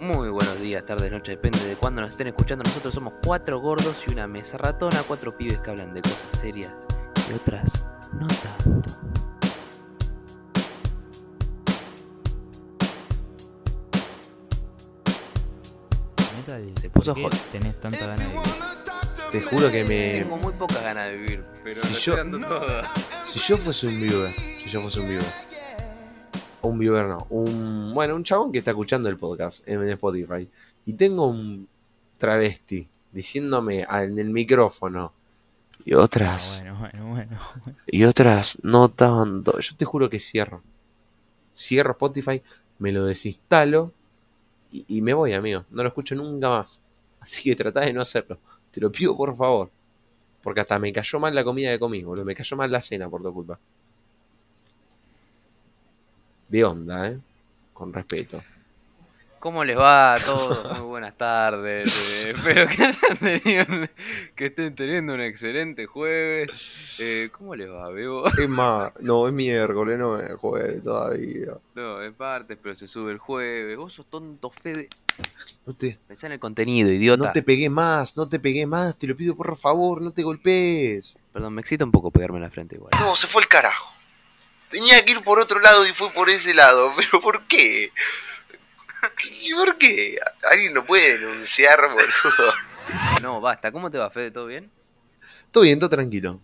[0.00, 2.64] Muy buenos días, tardes, noches, depende de cuándo nos estén escuchando.
[2.64, 6.72] Nosotros somos cuatro gordos y una mesa ratona, cuatro pibes que hablan de cosas serias
[7.30, 8.90] y otras no tanto.
[16.36, 17.50] Metal, Se puso ¿por qué hot.
[17.52, 18.50] tenés tanta ganas de vivir?
[19.32, 20.20] Te juro que me.
[20.20, 22.82] Tengo muy poca ganas de vivir, pero Si lo yo- estoy dando todo.
[23.24, 25.49] Si yo fuese un viewer, si yo fuese un viewer.
[26.62, 27.94] Un viewer no, un.
[27.94, 30.48] Bueno, un chabón que está escuchando el podcast en Spotify.
[30.84, 31.66] Y tengo un
[32.18, 35.12] travesti diciéndome en el micrófono.
[35.84, 36.60] Y Ah, otras.
[36.62, 37.38] bueno, bueno, bueno.
[37.86, 39.58] Y otras no tanto.
[39.58, 40.62] Yo te juro que cierro.
[41.56, 42.42] Cierro Spotify,
[42.78, 43.92] me lo desinstalo.
[44.70, 45.64] Y, y me voy, amigo.
[45.70, 46.78] No lo escucho nunca más.
[47.20, 48.38] Así que tratá de no hacerlo.
[48.70, 49.70] Te lo pido por favor.
[50.42, 52.24] Porque hasta me cayó mal la comida que comí, boludo.
[52.26, 53.58] Me cayó mal la cena por tu culpa.
[56.50, 57.18] De onda, ¿eh?
[57.72, 58.42] Con respeto.
[59.38, 60.70] ¿Cómo les va a todos?
[60.78, 61.88] Muy buenas tardes.
[62.26, 63.88] eh, espero que, hayan tenido-
[64.34, 66.50] que estén teniendo un excelente jueves.
[66.98, 68.26] Eh, ¿Cómo les va, Bebo?
[68.38, 71.52] Es más, no, es miércoles, no es jueves todavía.
[71.74, 73.78] No, es martes, pero se sube el jueves.
[73.78, 74.88] Vos sos tonto, Fede.
[75.66, 77.26] No te, Pensá en el contenido, idiota.
[77.26, 78.96] no te pegué más, no te pegué más.
[78.96, 81.16] Te lo pido por favor, no te golpees.
[81.32, 82.90] Perdón, me excita un poco pegarme en la frente igual.
[83.00, 83.86] No, se fue el carajo.
[84.70, 86.92] Tenía que ir por otro lado y fue por ese lado.
[86.96, 87.92] ¿Pero por qué?
[89.42, 90.18] ¿Y por qué?
[90.50, 92.52] Alguien no puede denunciar, boludo.
[93.22, 93.70] No, basta.
[93.70, 94.30] ¿Cómo te va, Fede?
[94.30, 94.70] ¿Todo bien?
[95.52, 96.40] Todo bien, todo tranquilo.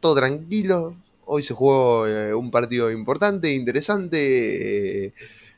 [0.00, 0.96] Todo tranquilo.
[1.26, 5.06] Hoy se jugó eh, un partido importante, interesante.
[5.06, 5.12] eh,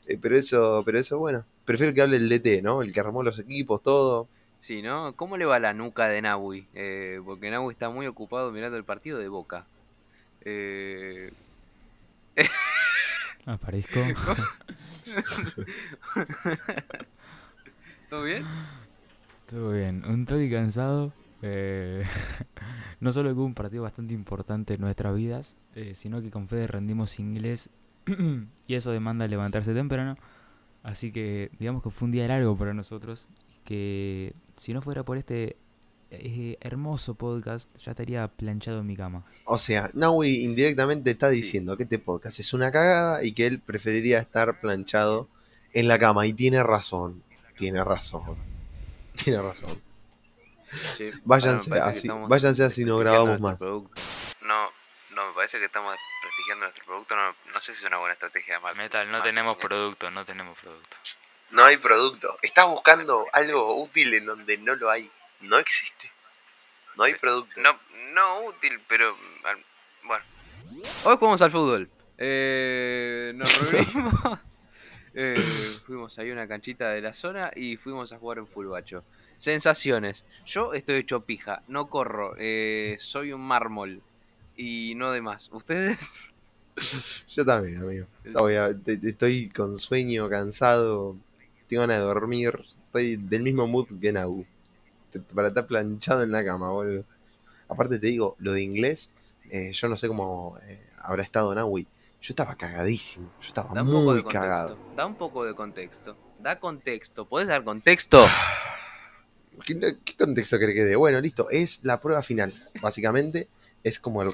[0.07, 1.45] eh, pero eso, pero eso, bueno.
[1.65, 2.81] Prefiero que hable el DT, ¿no?
[2.81, 4.27] El que armó los equipos, todo.
[4.59, 5.15] Sí, ¿no?
[5.15, 6.67] ¿Cómo le va la nuca de Nahui?
[6.73, 9.65] Eh, porque Nahui está muy ocupado mirando el partido de Boca.
[10.43, 11.31] Eh,
[13.45, 13.99] Aparezco.
[18.09, 18.43] ¿Todo bien?
[19.49, 20.03] Todo bien.
[20.05, 21.13] Un toque cansado.
[21.41, 22.03] eh,
[22.99, 26.47] no solo que hubo un partido bastante importante en nuestras vidas, eh, sino que con
[26.47, 27.69] Fede rendimos inglés
[28.67, 30.17] y eso demanda levantarse temprano.
[30.83, 33.27] Así que digamos que fue un día largo para nosotros.
[33.63, 35.57] Que si no fuera por este
[36.21, 39.25] eh, hermoso podcast, ya estaría planchado en mi cama.
[39.45, 41.37] O sea, Naui indirectamente está Sí.
[41.37, 45.27] diciendo que este podcast es una cagada y que él preferiría estar planchado
[45.73, 46.25] en la cama.
[46.27, 47.23] Y tiene razón.
[47.55, 48.37] Tiene razón.
[49.23, 49.81] Tiene razón.
[51.23, 53.57] Váyanse así- váyanse así, no grabamos más.
[53.57, 54.01] producto.
[54.41, 54.65] No,
[55.15, 57.15] no, me parece que estamos prestigiando nuestro producto.
[57.15, 58.83] No, no sé si es una buena estrategia de marketing.
[58.83, 59.59] Metal, no tenemos eh.
[59.61, 60.97] producto, no tenemos producto.
[61.51, 62.37] No hay producto.
[62.41, 65.09] Estás buscando algo útil en donde no lo hay.
[65.41, 66.11] No existe.
[66.97, 67.61] No hay producto.
[67.61, 67.77] No,
[68.13, 69.15] no útil, pero.
[70.03, 70.23] Bueno.
[71.03, 71.89] Hoy jugamos al fútbol.
[72.17, 74.13] Eh, nos reunimos.
[75.13, 75.35] eh,
[75.85, 79.03] fuimos ahí a una canchita de la zona y fuimos a jugar en fulbacho.
[79.37, 80.25] Sensaciones.
[80.45, 84.01] Yo estoy hecho pija, no corro, eh, soy un mármol
[84.55, 85.49] y no demás.
[85.51, 86.31] ¿Ustedes?
[87.29, 88.07] Yo también, amigo.
[89.03, 91.15] Estoy con sueño, cansado.
[91.67, 92.65] Tengo ganas de dormir.
[92.87, 94.45] Estoy del mismo mood que Nau.
[95.19, 97.03] Para estar planchado en la cama, boludo.
[97.67, 99.09] Aparte te digo, lo de inglés,
[99.49, 101.87] eh, yo no sé cómo eh, habrá estado Naui.
[102.21, 103.29] Yo estaba cagadísimo.
[103.41, 104.69] Yo estaba Da un poco de muy cagado.
[104.69, 104.95] contexto.
[104.95, 106.17] Da un poco de contexto.
[106.39, 107.25] Da contexto.
[107.25, 108.25] ¿Podés dar contexto?
[109.65, 110.95] ¿Qué, qué contexto cree que dé?
[110.95, 111.49] Bueno, listo.
[111.49, 112.53] Es la prueba final.
[112.81, 113.47] Básicamente
[113.83, 114.29] es como el,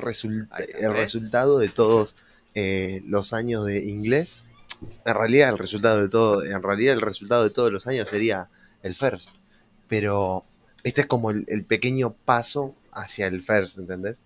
[0.79, 2.15] el resultado de todos
[2.55, 4.45] eh, los años de inglés.
[5.05, 8.49] En realidad el resultado de todo, en realidad el resultado de todos los años sería
[8.81, 9.29] el first.
[9.87, 10.43] Pero
[10.83, 14.23] este es como el, el pequeño paso hacia el first, ¿entendés?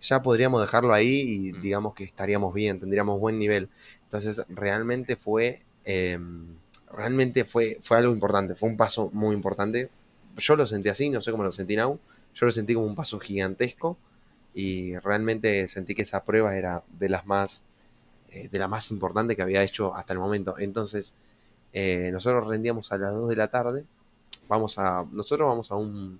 [0.00, 1.62] Ya podríamos dejarlo ahí y Mm.
[1.62, 3.68] digamos que estaríamos bien, tendríamos buen nivel.
[4.04, 6.18] Entonces realmente fue, eh,
[6.92, 9.90] realmente fue, fue algo importante, fue un paso muy importante.
[10.38, 11.98] Yo lo sentí así, no sé cómo lo sentí Nau.
[12.34, 13.98] Yo lo sentí como un paso gigantesco
[14.54, 17.62] y realmente sentí que esa prueba era de las más,
[18.30, 20.56] eh, de la más importante que había hecho hasta el momento.
[20.58, 21.12] Entonces,
[21.72, 23.84] eh, nosotros rendíamos a las 2 de la tarde.
[24.50, 26.18] Vamos a, nosotros vamos a un,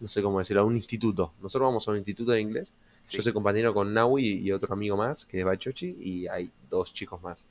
[0.00, 1.32] no sé cómo decirlo, a un instituto.
[1.40, 2.74] Nosotros vamos a un instituto de inglés.
[3.00, 3.16] Sí.
[3.16, 6.92] Yo soy compañero con Naui y otro amigo más, que es Bachochi, y hay dos
[6.92, 7.46] chicos más.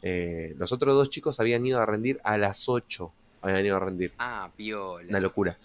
[0.00, 3.12] Eh, los otros dos chicos habían ido a rendir a las 8.
[3.42, 4.14] Habían ido a rendir.
[4.18, 5.06] Ah, piola.
[5.10, 5.58] Una locura.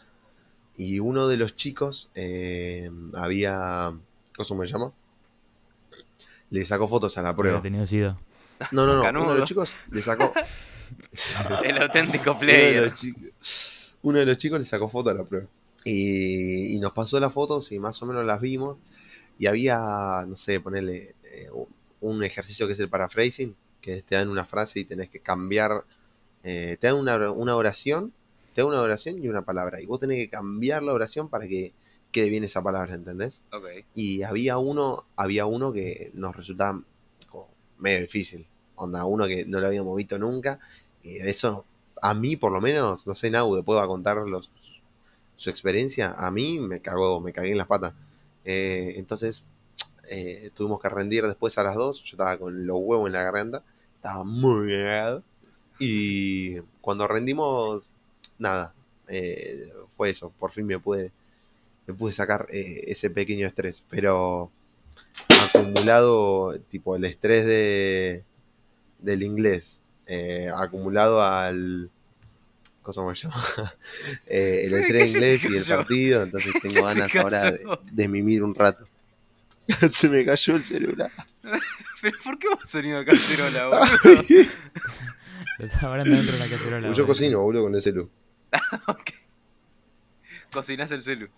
[0.75, 3.93] Y uno de los chicos eh, había.
[4.35, 4.91] ¿Cómo se llama?
[6.49, 7.61] Le sacó fotos a la Había prueba.
[7.61, 8.17] tenido sida.
[8.71, 9.21] No, no, no.
[9.21, 10.33] Uno de los chicos le sacó.
[11.61, 12.83] El auténtico uno, de player.
[12.83, 13.21] los chicos,
[14.01, 15.47] uno de los chicos le sacó foto a la prueba.
[15.85, 18.79] Y, y nos pasó las fotos y más o menos las vimos.
[19.37, 21.15] Y había, no sé, ponerle
[22.01, 25.85] un ejercicio que es el paraphrasing, que te dan una frase y tenés que cambiar
[26.43, 28.13] Eh, te dan una, una oración,
[28.53, 29.81] te dan una oración y una palabra.
[29.81, 31.73] Y vos tenés que cambiar la oración para que
[32.11, 33.43] quede bien esa palabra, ¿entendés?
[33.51, 33.65] Ok.
[33.95, 36.81] Y había uno, había uno que nos resultaba
[37.79, 38.47] medio difícil.
[38.75, 40.59] Onda, uno que no lo habíamos visto nunca.
[41.03, 41.65] Y eso,
[42.01, 44.51] a mí por lo menos, no sé, Nau, después va a contar los,
[45.35, 46.13] su experiencia.
[46.17, 47.93] A mí me cagó, me cagué en las patas.
[48.45, 49.45] Eh, entonces,
[50.09, 52.03] eh, tuvimos que rendir después a las dos.
[52.03, 53.63] Yo estaba con los huevos en la garganta.
[53.95, 55.23] Estaba muy cagado.
[55.79, 57.91] Y cuando rendimos,
[58.37, 58.73] nada.
[59.07, 60.31] eh, fue eso.
[60.39, 61.11] Por fin me pude,
[61.87, 63.83] me pude sacar eh, ese pequeño estrés.
[63.89, 64.51] Pero
[65.53, 68.23] acumulado, tipo el estrés de,
[68.99, 71.89] del inglés, eh, acumulado al.
[72.81, 73.43] ¿Cómo se llama?
[74.27, 77.15] Eh, el ¿Qué estrés se de te inglés y el partido, entonces tengo te ganas
[77.15, 78.85] ahora de, de mimir un rato.
[79.91, 81.11] se me cayó el celular.
[82.01, 84.49] Pero ¿por qué vos sonido cacerola, boludo?
[85.81, 86.91] Hablando dentro de la cacerola.
[86.91, 88.09] Yo cocino, boludo, con el celu.
[88.87, 89.09] ok.
[90.51, 91.29] Cocinás el celu.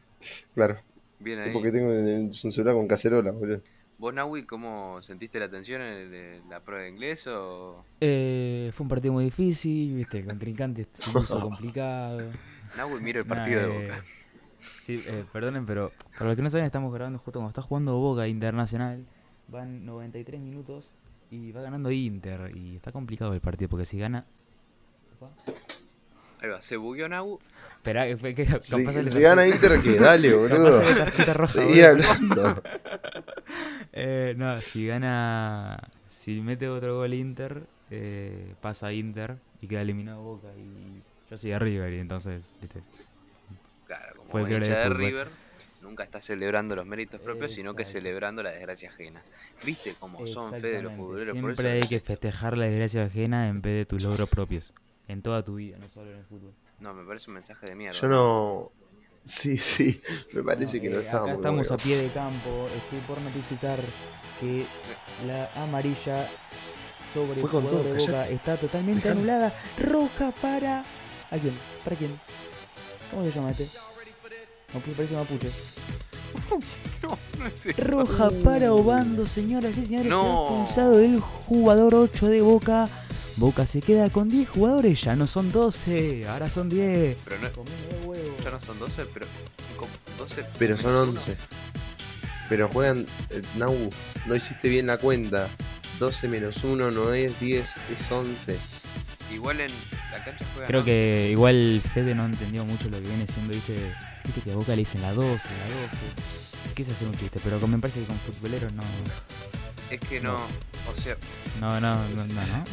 [0.55, 0.79] Claro,
[1.19, 1.53] Bien ahí.
[1.53, 3.61] porque tengo un celular con cacerola, boludo.
[3.97, 7.85] ¿Vos, Naui, cómo sentiste la tensión en, la prueba de inglés o...?
[8.01, 12.29] Eh, fue un partido muy difícil, viste, el contrincante se puso complicado.
[12.75, 14.03] Naui, mira el Nah, partido de eh, Boca.
[14.81, 17.97] Sí, eh, perdonen, pero para los que no saben, estamos grabando justo cuando está jugando
[17.97, 19.05] Boca Internacional.
[19.47, 20.93] Van 93 minutos
[21.31, 22.51] y va ganando Inter.
[22.55, 24.25] Y está complicado el partido porque si gana.
[25.15, 25.31] Opa.
[26.41, 27.39] Ahí va, se bugueó Nau.
[27.77, 31.47] Esperá, que, que, que Si, capaz sale si gana Inter, que dale, boludo.
[31.47, 32.61] Seguí hablando.
[33.95, 35.79] Eh, no, si gana.
[36.07, 40.49] Si mete otro gol Inter, eh, pasa Inter y queda eliminado Boca.
[40.57, 42.81] Y yo soy de River, y entonces, viste.
[43.87, 44.89] Claro, como Fue el que hincha de de.
[44.89, 45.27] River,
[45.81, 49.23] nunca está celebrando los méritos propios, sino que celebrando la desgracia ajena.
[49.63, 51.33] ¿Viste cómo son fe de los futboleros?
[51.33, 51.83] Por Siempre eso...
[51.83, 54.73] hay que festejar la desgracia ajena en vez de tus logros propios.
[55.07, 56.53] En toda tu vida, no solo en el fútbol.
[56.79, 57.99] No, me parece un mensaje de mierda.
[57.99, 58.71] Yo no.
[59.27, 60.01] Sí, sí,
[60.33, 62.67] me parece No, que no eh, estaba Acá estamos a pie de campo.
[62.75, 63.79] Estoy por notificar
[64.39, 64.65] que
[65.27, 66.27] la amarilla
[67.13, 68.33] sobre el Fue con jugador todo, de Boca callate.
[68.35, 69.21] está totalmente Dejame.
[69.31, 69.53] anulada.
[69.81, 70.79] Roja para.
[70.81, 71.57] ¿A quién?
[71.83, 72.19] ¿Para quién?
[73.11, 73.67] ¿Cómo se llama este?
[74.73, 75.49] Mapu- Parece Mapuche.
[77.03, 77.81] no, no es eso.
[77.81, 80.07] Roja para Obando, señoras y señores.
[80.07, 80.21] No.
[80.21, 80.41] Se ha
[80.83, 82.89] expulsado el jugador 8 de Boca.
[83.37, 85.01] Boca se queda con 10 jugadores.
[85.01, 87.17] Ya no son 12, ahora son 10.
[87.25, 88.37] Pero no, huevo.
[88.43, 89.25] ya no son 12, pero...
[89.77, 89.91] ¿cómo?
[90.17, 91.19] 12 Pero son menos uno.
[91.19, 91.37] 11.
[92.49, 93.05] Pero juegan.
[93.29, 93.75] eh, Nau,
[94.25, 95.47] no hiciste bien la cuenta.
[95.99, 97.65] 12 menos 1 no es 10,
[97.99, 98.57] es 11.
[99.33, 99.71] Igual en
[100.11, 100.91] la cancha juegan Creo 11.
[100.91, 103.93] que igual Fede no entendió mucho lo que viene siendo, viste,
[104.23, 106.73] viste que a Boca le dicen la 12, la 12.
[106.75, 108.83] Quise hacer un chiste, pero me parece que con futboleros no.
[109.89, 110.35] Es que no...
[110.35, 111.15] O sea,
[111.59, 112.63] No, no, no, no, ¿no?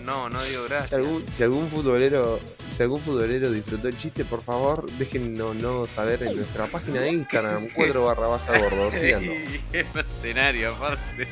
[0.00, 0.92] No, no digo Si gracias.
[0.94, 2.38] algún, si algún futbolero.
[2.76, 7.10] Si algún futbolero disfrutó el chiste, por favor, déjennos no saber en nuestra página de
[7.12, 8.90] Instagram, 4 barra baja gordo.
[8.92, 9.34] síganos.
[9.72, 11.28] Qué mercenario, aparte.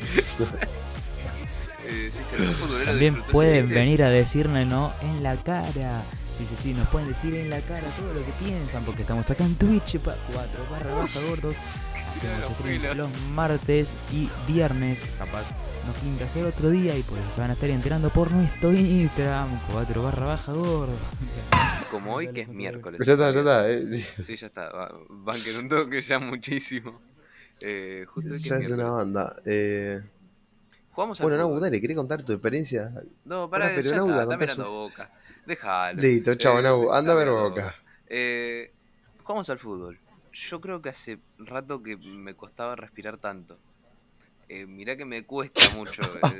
[1.86, 6.02] eh, sí, si algún futbolero También pueden venir a decirnos en la cara.
[6.36, 9.28] Sí, sí, sí, nos pueden decir en la cara todo lo que piensan, porque estamos
[9.30, 10.18] acá en Twitch, 4
[10.70, 11.56] barra baja gordos.
[12.18, 15.04] Hacemos streams los martes y viernes.
[15.18, 15.46] Capaz
[15.88, 18.72] nos tienen que hacer otro día y pues se van a estar enterando por nuestro
[18.72, 20.98] Instagram, 4 barra baja gordos.
[21.90, 23.04] Como hoy, que es miércoles.
[23.06, 23.70] Ya está, ya está.
[23.70, 24.04] eh.
[24.22, 24.70] Sí, ya está.
[24.70, 27.00] va- Banquen un toque ya muchísimo.
[27.60, 29.34] Eh, justo que Ya es es una banda.
[29.44, 30.00] Eh,
[30.92, 31.60] Jugamos al bueno, Nau, fútbol.
[31.62, 32.92] dale, ¿querés contar tu experiencia?
[33.24, 35.10] No, para, Pará, pero ya Nau, está, está mirando boca.
[35.46, 36.02] Déjalo.
[36.02, 37.74] Listo, chao, Eh, Nau, anda a ver boca.
[38.08, 38.70] Eh,
[39.22, 39.98] jugamos al fútbol.
[40.32, 43.58] Yo creo que hace rato que me costaba respirar tanto.
[44.48, 46.38] Eh, mirá que me cuesta mucho eh,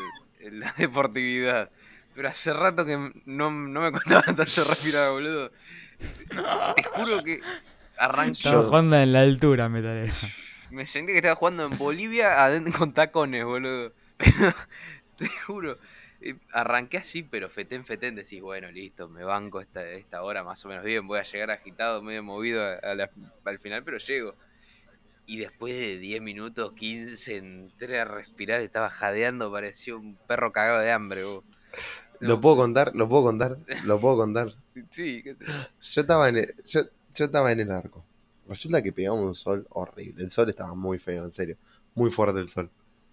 [0.50, 1.70] la deportividad.
[2.14, 2.96] Pero hace rato que
[3.26, 5.52] no, no me costaba tanto respirar, boludo.
[6.74, 7.40] Te juro que
[7.96, 8.32] arranqué.
[8.32, 10.12] Estamos jugando en la altura, metalero.
[10.70, 12.36] Me sentí que estaba jugando en Bolivia
[12.76, 13.92] con tacones, boludo.
[14.18, 14.54] Pero,
[15.16, 15.78] te juro,
[16.20, 20.62] eh, arranqué así, pero fetén, fetén, decís, bueno, listo, me banco esta, esta hora más
[20.64, 23.10] o menos bien, voy a llegar agitado, medio movido a- a la-
[23.44, 24.34] al final, pero llego.
[25.28, 30.80] Y después de 10 minutos, 15, entré a respirar, estaba jadeando, parecía un perro cagado
[30.80, 31.44] de hambre, vos.
[32.20, 34.48] Lo puedo contar, lo puedo contar, lo puedo contar.
[34.90, 35.44] Sí, qué sé
[35.82, 36.00] yo.
[36.00, 36.80] Estaba en el, yo,
[37.14, 38.04] yo estaba en el arco.
[38.48, 40.24] Resulta que pegamos un sol horrible.
[40.24, 41.56] El sol estaba muy feo, en serio.
[41.94, 42.70] Muy fuerte el sol.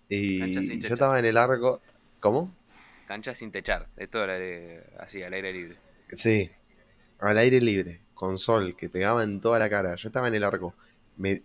[0.09, 1.81] Cancha sin Y yo estaba en el arco.
[2.19, 2.51] ¿Cómo?
[3.07, 5.77] Cancha sin techar, esto era así, al aire libre.
[6.15, 6.49] Sí.
[7.19, 9.95] Al aire libre, con sol, que pegaba en toda la cara.
[9.95, 10.73] Yo estaba en el arco.
[11.17, 11.43] Me,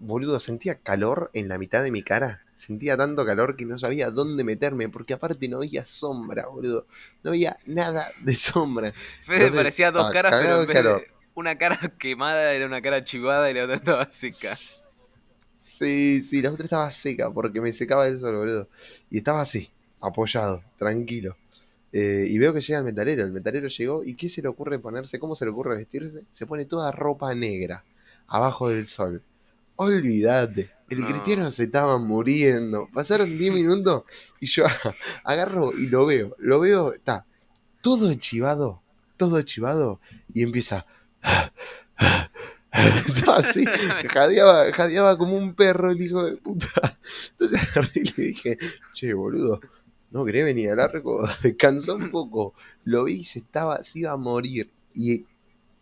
[0.00, 2.42] boludo, sentía calor en la mitad de mi cara.
[2.56, 6.86] sentía tanto calor que no sabía dónde meterme, porque aparte no había sombra, boludo.
[7.22, 8.92] No había nada de sombra.
[9.20, 13.04] Fede Entonces, parecía dos estaba caras, pero en de una cara quemada era una cara
[13.04, 14.60] chivada y la otra estaba seca.
[15.54, 18.68] Sí, sí, la otra estaba seca porque me secaba el sol, boludo.
[19.10, 21.38] Y estaba así, apoyado, tranquilo.
[21.92, 23.24] Eh, y veo que llega el metalero.
[23.24, 25.18] El metalero llegó y ¿qué se le ocurre ponerse?
[25.18, 26.26] ¿Cómo se le ocurre vestirse?
[26.32, 27.84] Se pone toda ropa negra,
[28.28, 29.22] abajo del sol.
[29.82, 31.06] Olvídate, el No.
[31.06, 32.86] cristiano se estaba muriendo.
[32.92, 34.02] Pasaron 10 minutos
[34.38, 34.64] y yo
[35.24, 36.36] agarro y lo veo.
[36.38, 37.24] Lo veo, está
[37.80, 38.82] todo chivado,
[39.16, 39.98] todo chivado
[40.34, 40.84] y empieza...
[42.72, 46.98] Estaba así, jadeaba, jadeaba como un perro el hijo de puta.
[47.32, 48.58] Entonces agarré y le dije,
[48.94, 49.60] che, boludo,
[50.10, 52.54] no querés venir al arco, descansó un poco.
[52.84, 54.70] Lo vi y se estaba, se iba a morir.
[54.94, 55.24] Y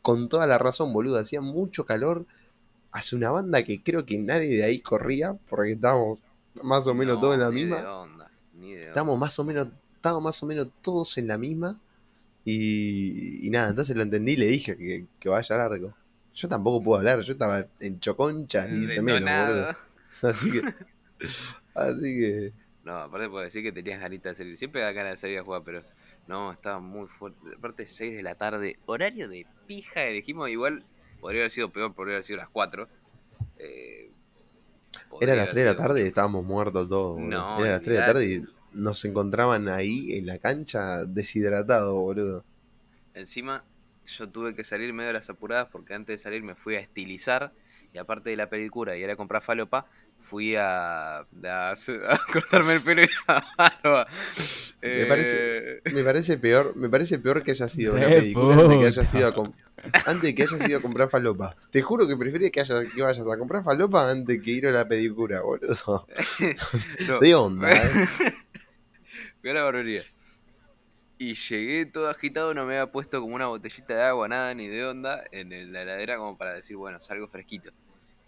[0.02, 2.26] con toda la razón, boludo, hacía mucho calor.
[2.98, 6.18] Hace una banda que creo que nadie de ahí corría, porque estábamos
[6.62, 7.76] más o menos No, todos en la ni misma.
[7.80, 8.88] de onda, ni de onda.
[8.88, 11.78] Estamos más o menos, estábamos más o menos todos en la misma.
[12.44, 15.94] Y, y nada, entonces lo entendí y le dije que, que vaya largo.
[16.34, 19.76] Yo tampoco puedo hablar, yo estaba en choconcha y hice menos, boludo.
[20.22, 20.62] Así que.
[21.74, 22.52] Así que.
[22.84, 24.56] No, aparte puedo decir que tenías ganitas de salir.
[24.56, 25.82] Siempre da ganas de salir a jugar, pero
[26.26, 27.38] no, estaba muy fuerte.
[27.56, 30.48] Aparte, 6 de la tarde, horario de pija elegimos.
[30.48, 30.84] Igual
[31.20, 32.88] podría haber sido peor, podría haber sido las 4.
[33.58, 34.10] Eh,
[35.20, 37.28] Era las haber 3 de la tarde y estábamos muertos todos, boludo.
[37.30, 41.92] No, Era las 3 de la tarde y nos encontraban ahí en la cancha deshidratados,
[41.92, 42.44] boludo.
[43.14, 43.64] Encima,
[44.06, 46.80] yo tuve que salir medio de las apuradas porque antes de salir me fui a
[46.80, 47.52] estilizar.
[47.90, 49.86] Y aparte de la pedicura y era comprar falopa,
[50.20, 51.74] fui a, a, a
[52.32, 54.06] cortarme el pelo y la barba.
[54.82, 58.86] Me parece- Eh, Me parece peor, me parece peor que haya sido una de que
[58.86, 59.52] haya sido a com-
[60.06, 61.56] antes de que hayas ido a comprar falopa.
[61.70, 64.72] Te juro que prefería que, haya- que vayas a comprar falopa antes que ir a
[64.72, 66.06] la pedicura, boludo.
[67.08, 67.20] no.
[67.20, 68.06] De onda, eh.
[69.40, 70.02] Fui a la barbería.
[71.20, 74.68] Y llegué todo agitado, no me había puesto como una botellita de agua, nada, ni
[74.68, 77.70] de onda, en la heladera como para decir, bueno, salgo fresquito.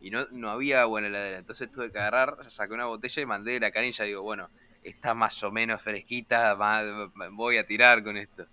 [0.00, 3.22] Y no, no había agua en la heladera, entonces tuve que agarrar, saqué una botella
[3.22, 4.48] y mandé de la canilla, digo, bueno,
[4.82, 8.46] está más o menos fresquita, ma- voy a tirar con esto.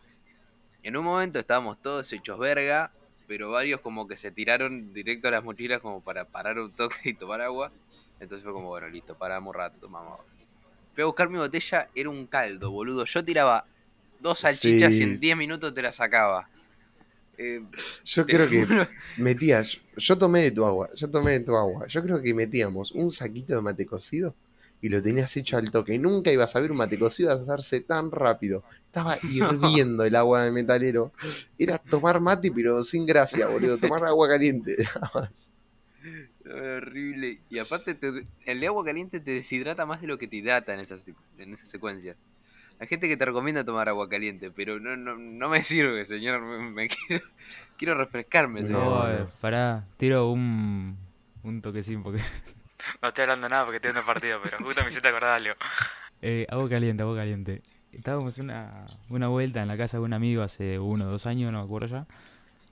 [0.88, 2.94] En un momento estábamos todos hechos verga,
[3.28, 6.96] pero varios como que se tiraron directo a las mochilas como para parar un toque
[7.10, 7.74] y tomar agua.
[8.22, 10.26] Entonces fue como, bueno, listo, paramos un rato, tomamos agua.
[10.94, 13.04] Fui a buscar mi botella, era un caldo, boludo.
[13.06, 13.68] Yo tiraba
[14.20, 16.50] dos salchichas y en 10 minutos te la sacaba.
[17.38, 17.62] Eh,
[18.06, 21.56] Yo creo que juro- metía, yo, yo tomé de tu agua, yo tomé de tu
[21.56, 21.88] agua.
[21.88, 24.36] Yo creo que metíamos un saquito de mate cocido
[24.82, 25.98] y lo tenías hecho al toque.
[26.00, 28.64] Nunca ibas a ver un mate cocido hacerse tan rápido.
[28.98, 31.12] Estaba hirviendo el agua de metalero.
[31.58, 33.78] Era tomar mate, pero sin gracia, boludo.
[33.78, 34.76] Tomar agua caliente.
[34.96, 35.54] nada más.
[36.46, 37.40] Horrible.
[37.50, 40.74] Y aparte, te- el de agua caliente te deshidrata más de lo que te hidrata
[40.74, 42.16] en esas, en esas secuencias.
[42.80, 46.42] Hay gente que te recomienda tomar agua caliente, pero no, no, no me sirve, señor.
[46.42, 47.26] Me, me quiero,
[47.78, 48.84] quiero refrescarme, señor.
[48.84, 49.30] No, no.
[49.42, 50.96] pará, tiro un,
[51.44, 52.22] un toquecín porque...
[53.02, 55.56] no estoy hablando nada porque estoy viendo partido, pero justo me hiciste acordar algo.
[56.22, 57.62] Eh, agua caliente, agua caliente.
[57.92, 61.52] Estábamos una, una vuelta en la casa de un amigo hace uno o dos años,
[61.52, 62.08] no me acuerdo ya.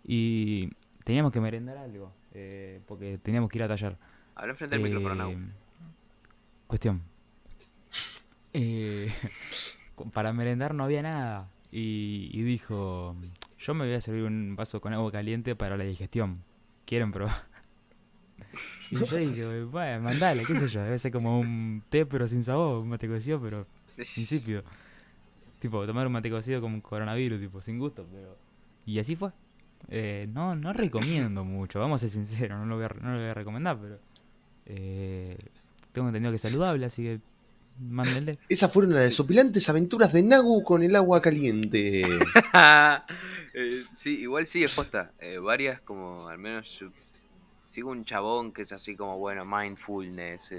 [0.03, 0.69] Y
[1.03, 3.97] teníamos que merendar algo, eh, porque teníamos que ir a tallar.
[4.35, 5.31] Habla enfrente del micrófono, Nau.
[5.31, 5.37] Eh,
[6.67, 7.01] Cuestión.
[8.53, 9.11] Eh,
[10.13, 11.49] para merendar no había nada.
[11.71, 13.15] Y, y dijo,
[13.57, 16.43] yo me voy a servir un vaso con agua caliente para la digestión.
[16.85, 17.45] ¿Quieren probar?
[18.91, 22.43] Y yo dije, bueno, mandale, qué sé yo, debe ser como un té pero sin
[22.43, 23.65] sabor, un mate cocido pero
[23.97, 24.63] insípido.
[25.59, 28.37] Tipo, tomar un mate cocido como un coronavirus, tipo, sin gusto, pero...
[28.85, 29.31] Y así fue.
[29.89, 33.19] Eh, no, no recomiendo mucho, vamos a ser sinceros, no lo voy a, no lo
[33.19, 33.99] voy a recomendar, pero...
[34.65, 35.37] eh,
[35.91, 37.21] tengo entendido que es saludable, así que
[37.79, 38.37] mándenle.
[38.49, 42.03] Esas fueron las desopilantes aventuras de Nagu con el agua caliente.
[43.57, 45.13] Eh, sí, igual sí, es posta.
[45.17, 46.91] Eh, varias, como al menos yo
[47.69, 50.53] sigo un chabón que es así como, bueno, mindfulness,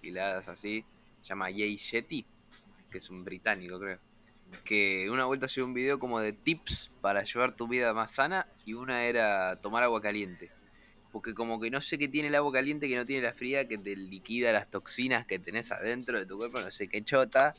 [0.00, 0.84] giladas así.
[1.20, 2.26] Se llama Jay Shetty,
[2.90, 4.00] que es un británico, creo.
[4.64, 8.46] Que una vuelta subió un video como de tips para llevar tu vida más sana
[8.64, 10.50] y una era tomar agua caliente.
[11.10, 13.68] Porque como que no sé qué tiene el agua caliente que no tiene la fría,
[13.68, 17.54] que te liquida las toxinas que tenés adentro de tu cuerpo, no sé qué chota.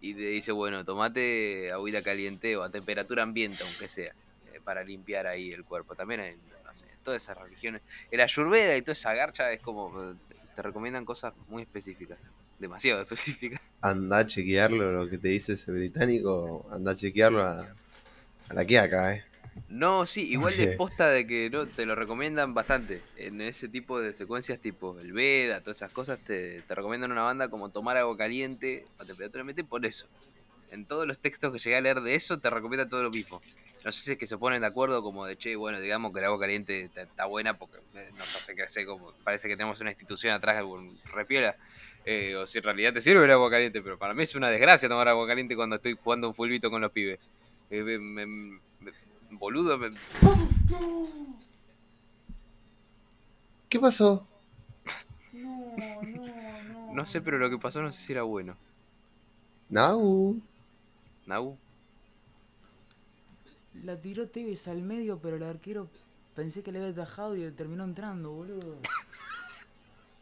[0.00, 4.14] Y te dice, bueno, tomate agüita caliente o a temperatura ambiente, aunque sea,
[4.52, 5.94] eh, para limpiar ahí el cuerpo.
[5.94, 7.82] También hay, no sé, todas esas religiones.
[8.10, 10.14] El ayurveda y toda esa garcha es como, eh,
[10.56, 12.18] te recomiendan cosas muy específicas,
[12.60, 13.60] demasiado específicas.
[13.80, 16.68] Anda a chequearlo, lo que te dice ese británico.
[16.70, 17.74] Anda a chequearlo a,
[18.48, 19.24] a la que acá, eh.
[19.68, 23.02] No, sí, igual es posta de que no te lo recomiendan bastante.
[23.16, 27.22] En ese tipo de secuencias, tipo el Veda, todas esas cosas, te, te recomiendan una
[27.22, 30.06] banda como tomar agua caliente a temperatura ambiente por eso.
[30.70, 33.40] En todos los textos que llegué a leer de eso, te recomiendan todo lo mismo.
[33.84, 36.18] No sé si es que se ponen de acuerdo como de, che, bueno, digamos que
[36.18, 39.12] el agua caliente está, buena porque eh, nos hace crecer como...
[39.24, 40.62] Parece que tenemos una institución atrás
[41.06, 41.56] repiola.
[42.04, 44.48] Eh, o si en realidad te sirve el agua caliente, pero para mí es una
[44.48, 47.18] desgracia tomar agua caliente cuando estoy jugando un fulbito con los pibes.
[47.70, 48.26] Eh, me- me-
[48.80, 48.92] me-
[49.32, 49.90] boludo, me,
[53.68, 54.26] ¿Qué pasó?
[56.92, 58.56] No sé, pero lo que pasó no sé si era bueno.
[59.68, 60.40] Nau.
[61.26, 61.56] Nau.
[63.84, 65.88] La tiró Tevez al medio, pero el arquero
[66.34, 68.78] pensé que le había atajado y terminó entrando, boludo.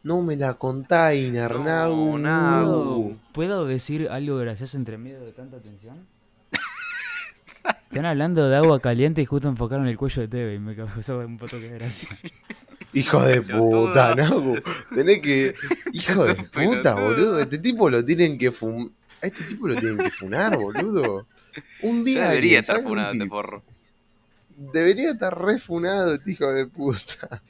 [0.03, 2.17] No me la contáis, Arnau.
[2.17, 2.61] No.
[2.61, 6.07] ¿Puedo, ¿Puedo decir algo gracioso entre medio de tanta tensión?
[7.89, 11.19] Están hablando de agua caliente y justo enfocaron el cuello de Teve y me causó
[11.19, 12.07] un poco de gracia.
[12.93, 14.55] Hijo de puta, Nau.
[14.93, 15.55] Tenés que.
[15.93, 17.39] Hijo de puta, boludo.
[17.39, 18.89] Este tipo lo tienen que fum.
[19.21, 21.27] A este tipo lo tienen que funar, boludo.
[21.81, 22.25] Un día.
[22.25, 23.63] Ya debería estar funado este forro.
[24.55, 27.41] Debería estar refunado, este hijo de puta.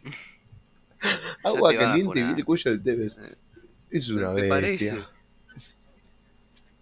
[1.43, 2.25] Agua caliente y funar.
[2.25, 3.17] vi el cuello del Tevez.
[3.17, 3.35] Eh,
[3.89, 4.47] Es una ¿Te bestia.
[4.47, 5.09] parece?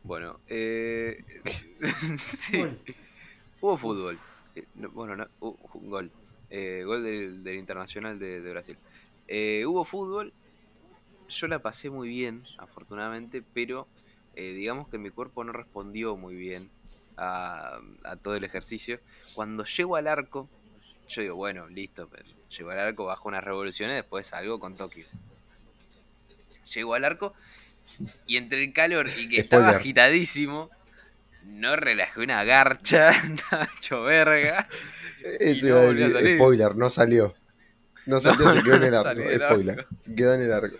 [0.03, 1.23] Bueno, eh,
[2.17, 2.77] sí.
[3.59, 4.21] Hubo fútbol.
[4.55, 6.11] Eh, no, bueno, no, un gol.
[6.49, 8.77] Eh, gol del, del Internacional de, de Brasil.
[9.27, 10.33] Eh, hubo fútbol.
[11.29, 13.87] Yo la pasé muy bien, afortunadamente, pero
[14.35, 16.69] eh, digamos que mi cuerpo no respondió muy bien
[17.17, 19.01] a, a todo el ejercicio.
[19.33, 20.49] Cuando llego al arco,
[21.07, 25.07] yo digo, bueno, listo, pero llego al arco, bajo unas revoluciones, después salgo con Tokio.
[26.73, 27.33] Llego al arco
[28.25, 29.73] y entre el calor y que estaba Spoiler.
[29.73, 30.69] agitadísimo,
[31.43, 33.11] no relajé una garcha,
[33.77, 34.67] hecho verga.
[35.21, 36.25] Eso iba no a a.
[36.25, 37.35] Spoiler, no salió.
[38.05, 39.21] No salió, se quedó en el no arco.
[39.33, 39.87] Spoiler.
[40.15, 40.77] Quedó en el arco.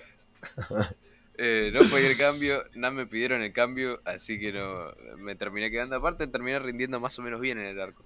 [1.38, 5.69] Eh, no pedí el cambio, no me pidieron el cambio, así que no me terminé
[5.69, 5.96] quedando.
[5.96, 8.04] Aparte, terminé rindiendo más o menos bien en el arco,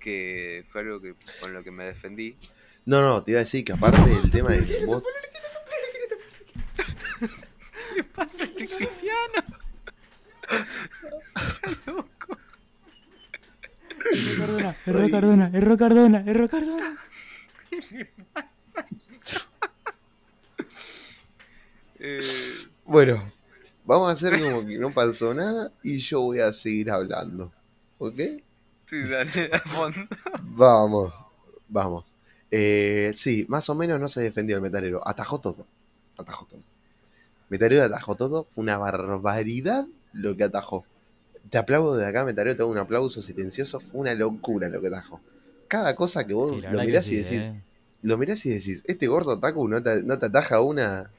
[0.00, 2.36] que fue algo que con lo que me defendí.
[2.86, 5.02] No, no, te iba a decir que aparte del tema de vos.
[7.94, 9.44] ¿Qué pasa que Cristiano?
[10.50, 12.38] Está loco.
[14.12, 16.98] Erró Cardona, erró Cardona, erró Cardona, erró Cardona.
[21.98, 22.22] Eh,
[22.84, 23.30] Bueno,
[23.84, 27.52] vamos a hacer como que no pasó nada y yo voy a seguir hablando.
[27.98, 28.18] ¿Ok?
[28.90, 30.00] Sí, dale, a fondo.
[30.42, 31.14] Vamos,
[31.68, 32.12] vamos.
[32.50, 35.06] Eh, sí, más o menos no se defendió el metalero.
[35.06, 35.66] Atajó todo.
[36.18, 36.62] Atajó todo.
[37.48, 38.48] Metalero atajó todo.
[38.52, 40.84] Fue una barbaridad lo que atajó.
[41.50, 42.56] Te aplaudo de acá, Metalero.
[42.56, 43.80] Te hago un aplauso silencioso.
[43.80, 45.20] Fue una locura lo que atajó.
[45.68, 47.62] Cada cosa que vos Sí, lo que mirás sí, y decís, eh.
[48.02, 51.10] lo mirás y decís, este gordo Taku no te, no te ataja una.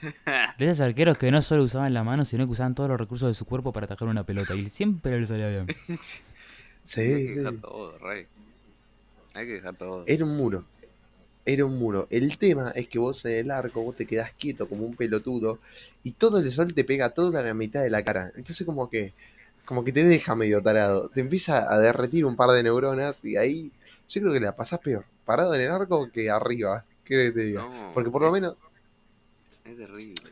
[0.58, 3.28] De esos arqueros que no solo usaban la mano, sino que usaban todos los recursos
[3.28, 4.56] de su cuerpo para atajar una pelota.
[4.56, 5.66] Y siempre le salía bien.
[6.84, 7.38] Sí, Hay que sí.
[7.38, 8.26] dejar todo, rey.
[9.34, 10.04] Hay que dejar todo.
[10.06, 10.64] Era un muro.
[11.44, 12.06] Era un muro.
[12.10, 15.58] El tema es que vos en el arco, vos te quedás quieto como un pelotudo
[16.02, 18.30] y todo el sol te pega toda la mitad de la cara.
[18.36, 19.12] Entonces como que,
[19.64, 21.08] como que te deja medio tarado.
[21.08, 23.72] Te empieza a derretir un par de neuronas y ahí
[24.08, 25.04] yo creo que la pasás peor.
[25.24, 26.84] Parado en el arco que arriba.
[27.04, 27.62] ¿Qué te diga?
[27.62, 28.56] No, Porque por lo menos,
[29.64, 30.30] Es terrible.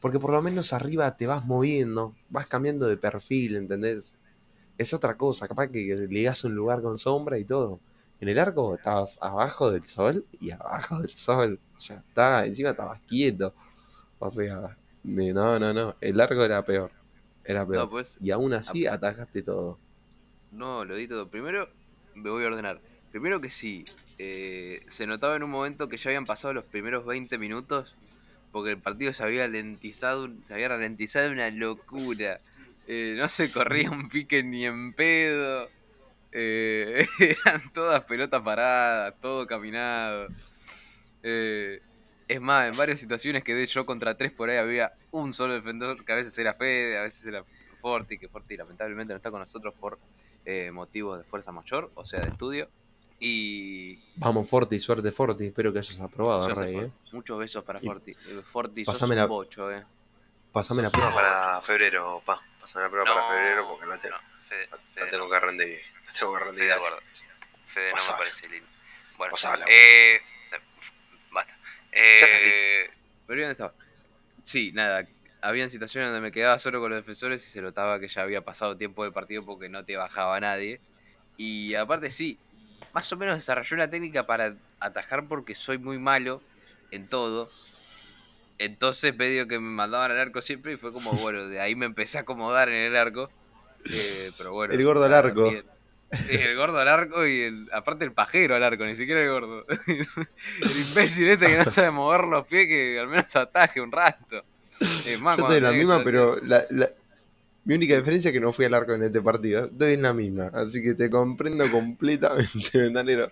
[0.00, 4.14] porque por lo menos arriba te vas moviendo, vas cambiando de perfil, ¿entendés?
[4.80, 7.80] Es otra cosa, capaz que ligas un lugar con sombra y todo.
[8.18, 11.60] En el arco estabas abajo del sol y abajo del sol.
[11.80, 13.52] Ya está, encima estabas quieto.
[14.18, 15.96] O sea, no, no, no.
[16.00, 16.90] El arco era peor.
[17.44, 17.84] Era peor.
[17.84, 19.78] No, pues, y aún así atajaste todo.
[20.50, 21.28] no, lo di todo.
[21.28, 21.68] Primero,
[22.14, 22.80] me voy a ordenar.
[23.10, 23.84] Primero que sí,
[24.16, 27.94] eh, se notaba en un momento que ya habían pasado los primeros 20 minutos,
[28.50, 32.40] porque el partido se había lentizado, se había ralentizado una locura.
[32.92, 35.68] Eh, no se corría un pique ni en pedo.
[36.32, 40.26] Eh, eran todas pelotas paradas, todo caminado.
[41.22, 41.80] Eh,
[42.26, 46.04] es más, en varias situaciones quedé yo contra tres por ahí, había un solo defensor,
[46.04, 47.44] que a veces era Fede, a veces era
[47.80, 49.98] Forti, que Forti lamentablemente no está con nosotros por
[50.44, 52.68] eh, motivos de fuerza mayor, o sea, de estudio.
[53.20, 55.46] Y Vamos, Forti, suerte Forti.
[55.46, 56.76] Espero que hayas aprobado, suerte, Rey.
[56.76, 56.90] ¿eh?
[57.12, 58.14] muchos besos para Forti.
[58.50, 59.84] Forti, sos Pasame un la- bocho, eh.
[60.52, 62.40] Pasame la Sos- prueba para febrero, pa.
[62.60, 64.16] Pasame la prueba para febrero porque no, te, no,
[64.48, 65.80] Fede, no Fede, tengo que rendir.
[66.06, 66.64] No tengo que Fede, rendir.
[66.66, 66.98] de acuerdo.
[67.66, 68.68] Fede no me parece lindo.
[69.16, 69.66] Bueno, Pasala.
[69.68, 70.20] eh, eh,
[71.30, 71.56] basta.
[71.92, 72.90] Ya está Eh,
[73.26, 73.74] ¿pero dónde estaba?
[74.42, 75.06] Sí, nada.
[75.42, 78.42] Habían situaciones donde me quedaba solo con los defensores y se notaba que ya había
[78.42, 80.80] pasado tiempo del partido porque no te bajaba nadie.
[81.36, 82.38] Y aparte sí,
[82.92, 86.42] más o menos desarrollé una técnica para atajar porque soy muy malo
[86.90, 87.50] en todo.
[88.60, 91.86] Entonces medio que me mandaban al arco siempre y fue como, bueno, de ahí me
[91.86, 93.30] empecé a acomodar en el arco.
[93.90, 94.74] Eh, pero bueno.
[94.74, 95.50] El gordo al arco.
[96.28, 99.64] El gordo al arco y el, aparte el pajero al arco, ni siquiera el gordo.
[99.86, 104.44] El imbécil este que no sabe mover los pies que al menos ataje un rato.
[105.06, 106.90] Es más, Yo estoy en la misma, pero la, la-
[107.64, 109.66] mi única diferencia es que no fui al arco en este partido.
[109.66, 113.28] Estoy en la misma, así que te comprendo completamente, ventanero.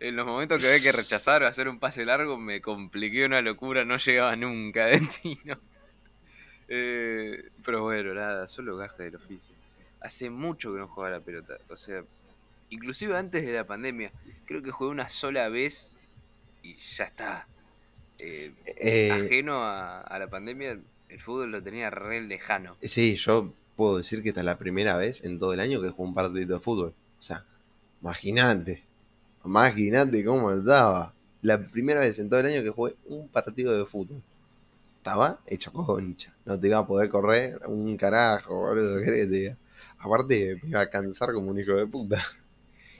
[0.00, 3.40] En los momentos que ve que rechazar o hacer un pase largo me compliqué una
[3.40, 5.58] locura, no llegaba nunca a destino.
[6.72, 9.54] Eh, pero bueno, nada, solo gaje del oficio.
[10.00, 12.04] Hace mucho que no jugaba la pelota, o sea,
[12.68, 14.12] inclusive antes de la pandemia,
[14.46, 15.96] creo que jugué una sola vez
[16.62, 17.48] y ya está.
[18.18, 20.78] Eh, Eh, ajeno a, a la pandemia,
[21.08, 22.76] el fútbol lo tenía re lejano.
[22.82, 25.88] sí, yo puedo decir que esta es la primera vez en todo el año que
[25.88, 26.94] juego un partido de fútbol.
[27.18, 27.44] O sea,
[28.00, 28.84] imagínate,
[29.44, 31.12] imagínate cómo estaba.
[31.42, 34.22] La primera vez en todo el año que jugué un partido de fútbol.
[34.98, 36.34] Estaba hecho concha.
[36.44, 38.98] No te iba a poder correr un carajo, boludo.
[38.98, 39.56] ¿qué te diga?
[39.98, 42.22] Aparte, me iba a cansar como un hijo de puta.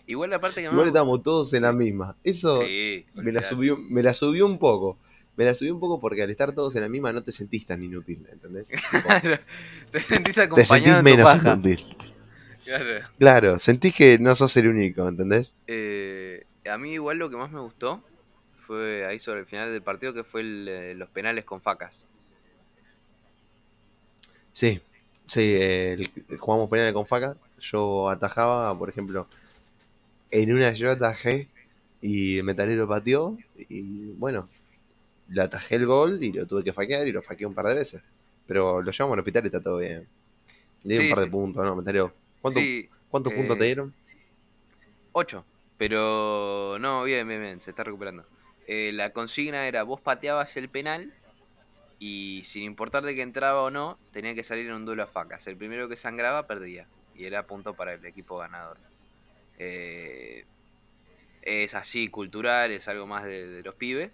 [0.07, 2.17] Igual la parte que Igual me- estamos todos en la misma.
[2.25, 4.99] Eso Sí, me la subió, me la subió un poco.
[5.37, 7.65] Me la subió un poco porque al estar todos en la misma no te sentís
[7.67, 8.69] tan inútil, ¿entendés?
[9.91, 11.53] Te sentís te acompañado sentís en tu menos paja.
[11.55, 11.97] inútil.
[12.71, 13.11] Claro.
[13.19, 15.55] Claro, sentís que no sos el único, ¿entendés?
[15.67, 18.05] Eh, a mí igual lo que más me gustó
[18.57, 22.09] fue ahí sobre el final del partido que fue el, eh, los penales con facas.
[24.53, 24.81] Sí,
[25.27, 27.37] sí, el- jugamos penales con faca.
[27.59, 29.29] Yo atajaba, por ejemplo,
[30.31, 31.49] en una yo atajé
[32.01, 34.49] y el metalero pateó y bueno,
[35.29, 37.75] le atajé el gol y lo tuve que faquear y lo faqueé un par de
[37.77, 38.03] veces.
[38.47, 40.09] Pero lo llevamos al hospital y está todo bien.
[40.85, 41.27] Le di Sí, un par sí.
[41.27, 41.77] de puntos, ¿no?
[41.77, 42.15] Metalero.
[42.41, 43.95] ¿Cuántos, Sí, ¿cuántos eh, puntos te dieron?
[45.13, 45.45] 8.
[45.79, 48.27] Pero no, bien, bien, bien, se está recuperando.
[48.67, 51.13] Eh, la consigna era vos pateabas el penal
[51.99, 55.07] y sin importar de que entraba o no, tenía que salir en un duelo a
[55.07, 55.47] facas.
[55.47, 58.79] El primero que sangraba perdía y era punto para el equipo ganador.
[59.59, 60.45] Eh,
[61.43, 64.13] es así, cultural, es algo más de, de los pibes.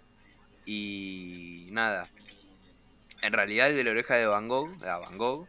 [0.65, 2.09] Y nada,
[3.21, 5.47] en realidad el de la oreja de Van Gogh, a Van Gogh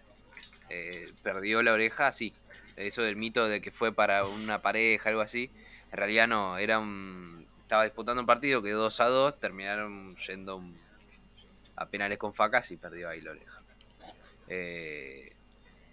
[0.71, 2.33] eh, perdió la oreja así.
[2.79, 5.51] Eso del mito de que fue para una pareja, algo así.
[5.91, 7.47] En realidad no, era un.
[7.63, 10.63] Estaba disputando un partido que 2 a 2, terminaron yendo
[11.77, 13.63] a penales con facas y perdió ahí la oreja.
[14.49, 15.33] Eh,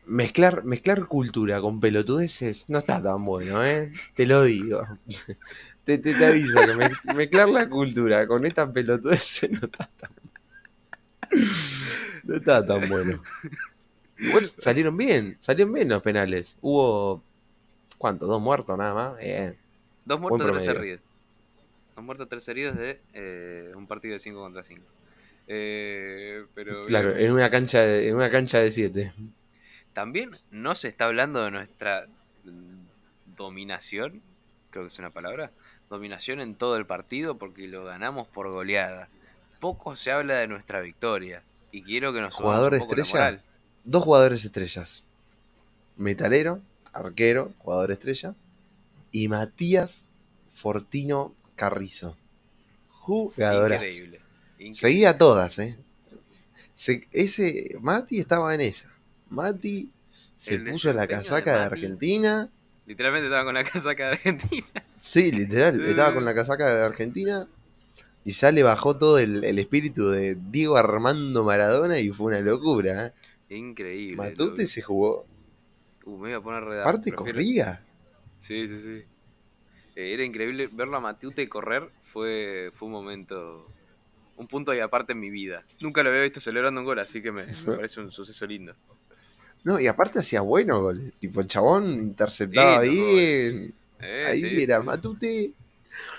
[0.08, 3.92] Mezclar, mezclar cultura con pelotudeces no está tan bueno, ¿eh?
[4.14, 4.86] Te lo digo.
[5.84, 6.60] Te, te, aviso
[7.16, 10.10] mezclar la cultura con estas pelotudeces no está tan
[12.24, 13.22] No está tan bueno.
[14.18, 16.58] Igual salieron bien, salieron bien los penales.
[16.62, 17.22] Hubo,
[17.98, 18.26] ¿cuánto?
[18.26, 19.16] ¿Dos muertos nada más?
[20.06, 21.02] Dos muertos, tres heridos.
[21.96, 24.82] Dos muertos, tres heridos de eh, un partido de 5 contra 5.
[25.48, 27.28] Eh, pero Claro, bien.
[27.28, 29.14] en una cancha de, en una cancha de siete.
[29.94, 32.08] También no se está hablando de nuestra
[33.38, 34.22] dominación,
[34.72, 35.52] creo que es una palabra,
[35.90, 39.08] dominación en todo el partido porque lo ganamos por goleada.
[39.60, 43.26] Poco se habla de nuestra victoria y quiero que nos ¿Jugador un poco la estrella?
[43.26, 43.42] moral.
[43.86, 45.04] Dos jugadores estrellas.
[45.98, 48.36] Metalero, arquero, jugador estrella.
[49.12, 50.02] Y Matías
[50.56, 52.18] Fortino Carrizo.
[52.90, 53.82] Jugadoras.
[53.84, 54.20] Increíble.
[54.56, 54.74] increíble.
[54.76, 55.78] Seguía todas, ¿eh?
[56.74, 58.90] Se- ese, Mati estaba en esa.
[59.30, 59.90] Mati
[60.38, 61.64] se El puso la de casaca de.
[61.66, 62.50] Argentina.
[62.88, 64.68] Literalmente estaba con la casaca de Argentina.
[65.00, 67.48] Sí, literal, estaba con la casaca de Argentina.
[68.26, 72.42] Y ya le bajó todo el, el espíritu de Diego Armando Maradona y fue una
[72.42, 73.08] locura.
[73.08, 73.12] ¿eh?
[73.50, 74.16] Increíble.
[74.18, 75.26] Matute lo- se jugó.
[76.06, 76.84] Uh, me iba a poner redado.
[76.84, 77.84] Aparte prefiero- corría.
[78.40, 79.04] Sí, sí, sí.
[79.96, 81.90] Eh, era increíble verlo a Matute correr.
[82.04, 83.68] Fue, fue un momento,
[84.38, 85.64] un punto y aparte en mi vida.
[85.80, 88.74] Nunca lo había visto celebrando un gol, así que me, me parece un suceso lindo.
[89.64, 91.14] No, y aparte hacía buenos goles.
[91.20, 93.74] Tipo, el chabón interceptaba Lindo bien.
[94.00, 94.62] Eh, Ahí sí.
[94.64, 95.52] era Matute.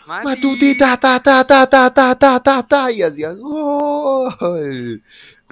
[0.07, 0.25] Mati.
[0.27, 2.91] Matute, ta, ta, ta, ta, ta, ta, ta, ta.
[2.91, 5.03] Y hacía gol.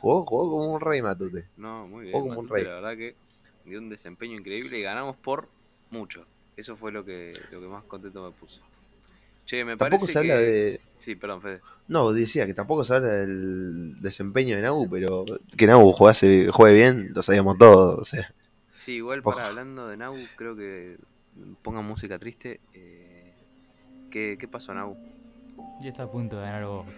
[0.04, 1.46] Jugó, jugó como un rey Matute.
[1.56, 2.12] No, muy bien.
[2.12, 2.64] Jugó como un rey.
[2.64, 3.16] La verdad que
[3.64, 5.48] dio un desempeño increíble y ganamos por
[5.90, 6.26] mucho.
[6.58, 8.60] Eso fue lo que, lo que más contento me puso.
[9.46, 10.42] Che, me Tampoco parece se habla que...
[10.42, 10.80] de.
[10.98, 11.60] Sí, perdón, Fede.
[11.88, 15.24] No, decía que tampoco se habla del desempeño de Nau, pero
[15.56, 17.98] que Nau jugase, juegue bien, lo sabíamos todos.
[17.98, 18.30] O sea,
[18.76, 19.30] Sí, igual Ojo.
[19.34, 20.98] para hablando de Nau, creo que
[21.62, 22.60] ponga música triste.
[22.74, 23.32] Eh,
[24.10, 24.98] ¿qué, ¿Qué pasó, Nau?
[25.80, 26.90] Ya está a punto de ganar Boca.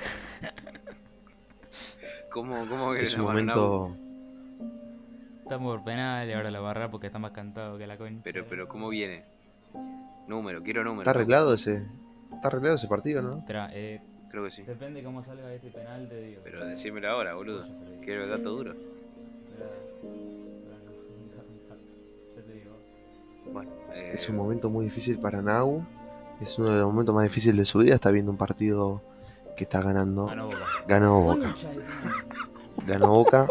[2.31, 3.97] ¿Cómo, cómo que es un momento.
[5.43, 8.21] Estamos por penal y ahora la barra porque está más cantado que la concha.
[8.25, 9.25] Pero, pero, ¿cómo viene?
[10.27, 11.03] Número, quiero número.
[11.03, 11.87] ¿Está arreglado ese,
[12.35, 13.39] está arreglado ese partido, no?
[13.39, 14.63] Espera, eh, Creo que sí.
[14.65, 16.41] depende cómo salga este penal, te digo.
[16.43, 17.65] Pero decímelo ahora, boludo.
[18.05, 18.75] Quiero el dato duro.
[23.53, 25.87] Bueno, eh, Es un momento muy difícil para Nau.
[26.41, 27.95] Es uno de los momentos más difíciles de su vida.
[27.95, 29.01] Está viendo un partido
[29.57, 30.27] que está ganando.
[30.27, 30.59] Ganó Boca.
[30.87, 31.55] Ganó Boca.
[32.87, 33.47] Ganó Boca.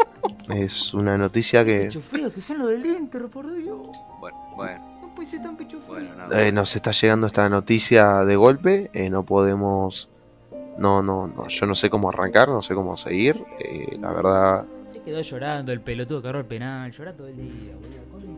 [0.50, 3.80] Es una noticia que Pecho frío, que son los del Inter, por Dios.
[4.20, 5.96] bueno, bueno, No puede ser tan pecho frío.
[6.08, 6.34] bueno, no.
[6.36, 8.89] eh, nos está llegando esta noticia de golpe.
[8.94, 10.08] eh, no podemos.
[10.78, 11.48] No, no, no.
[11.48, 13.44] Yo no sé cómo arrancar, no sé cómo seguir.
[13.60, 14.65] eh, la verdad.
[14.91, 17.74] Se quedó llorando el pelotudo que agarró el penal, llora todo el día,
[18.12, 18.36] boludo.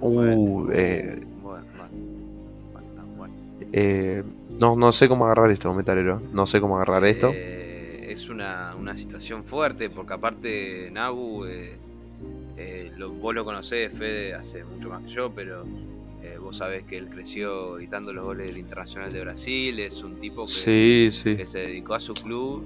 [0.00, 1.88] Uh, eh, Bueno, bueno.
[2.72, 3.34] Bueno, no, bueno.
[3.72, 4.22] eh,
[4.58, 6.20] no, no sé cómo agarrar esto, metalero.
[6.32, 7.30] No sé cómo agarrar esto.
[7.32, 11.76] Eh, es una, una situación fuerte porque aparte Nagu, eh,
[12.56, 15.64] eh, lo- vos lo conocés, Fede, hace mucho más que yo, pero
[16.22, 20.18] eh, vos sabés que él creció gritando los goles del Internacional de Brasil, es un
[20.18, 21.36] tipo que, Sí, sí.
[21.36, 22.64] que se dedicó a su club,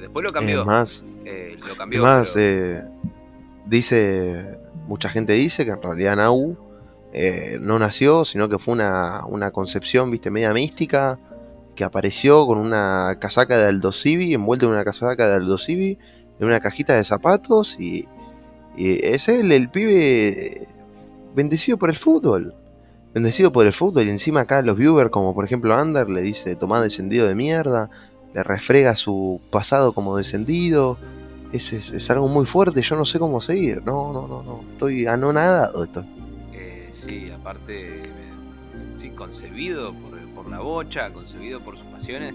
[0.00, 2.02] después lo cambió, Es más, lo es cambió.
[2.02, 2.88] más pero-
[3.66, 6.56] dice, mucha gente dice que en realidad Nau
[7.12, 11.18] eh, no nació, sino que fue una, una concepción, viste, media mística,
[11.78, 15.96] que apareció con una casaca de Aldo Civi, envuelta en una casaca de Aldo Civi,
[16.40, 18.08] en una cajita de zapatos, y,
[18.76, 20.66] y es el pibe
[21.36, 22.52] bendecido por el fútbol.
[23.14, 26.56] Bendecido por el fútbol, y encima acá los viewers, como por ejemplo Ander, le dice
[26.56, 27.90] tomá descendido de mierda,
[28.34, 30.98] le refrega su pasado como descendido.
[31.52, 33.84] Es, es, es algo muy fuerte, yo no sé cómo seguir.
[33.84, 34.64] No, no, no, no.
[34.72, 35.84] Estoy anonadado.
[35.84, 36.04] Estoy.
[36.52, 38.02] Eh, sí, aparte, eh,
[38.94, 42.34] sí, concebido por, por la bocha, concebido por sus pasiones.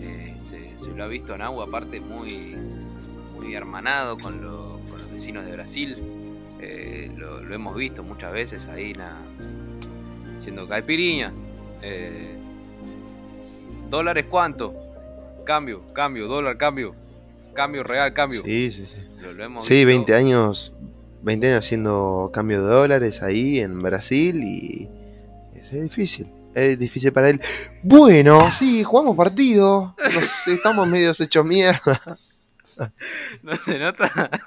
[0.00, 2.56] eh, se, se lo ha visto en agua, aparte, muy,
[3.34, 5.96] muy hermanado con, lo- con los vecinos de Brasil.
[6.60, 9.16] Eh, lo, lo hemos visto muchas veces ahí na,
[10.38, 11.32] siendo caipiriña.
[11.82, 12.36] Eh,
[13.90, 14.74] ¿Dólares cuánto?
[15.44, 16.94] Cambio, cambio, dólar, cambio.
[17.54, 18.42] Cambio real, cambio.
[18.44, 18.98] Sí, sí, sí.
[19.20, 19.86] Lo, lo hemos Sí, visto.
[19.88, 20.72] 20 años.
[21.22, 24.88] 20 años haciendo cambio de dólares ahí en Brasil y.
[25.54, 26.26] Es difícil.
[26.54, 27.40] Es difícil para él.
[27.82, 29.94] Bueno, sí, jugamos partido.
[29.98, 32.18] Nos estamos medio hechos mierda.
[33.42, 34.30] ¿No se nota?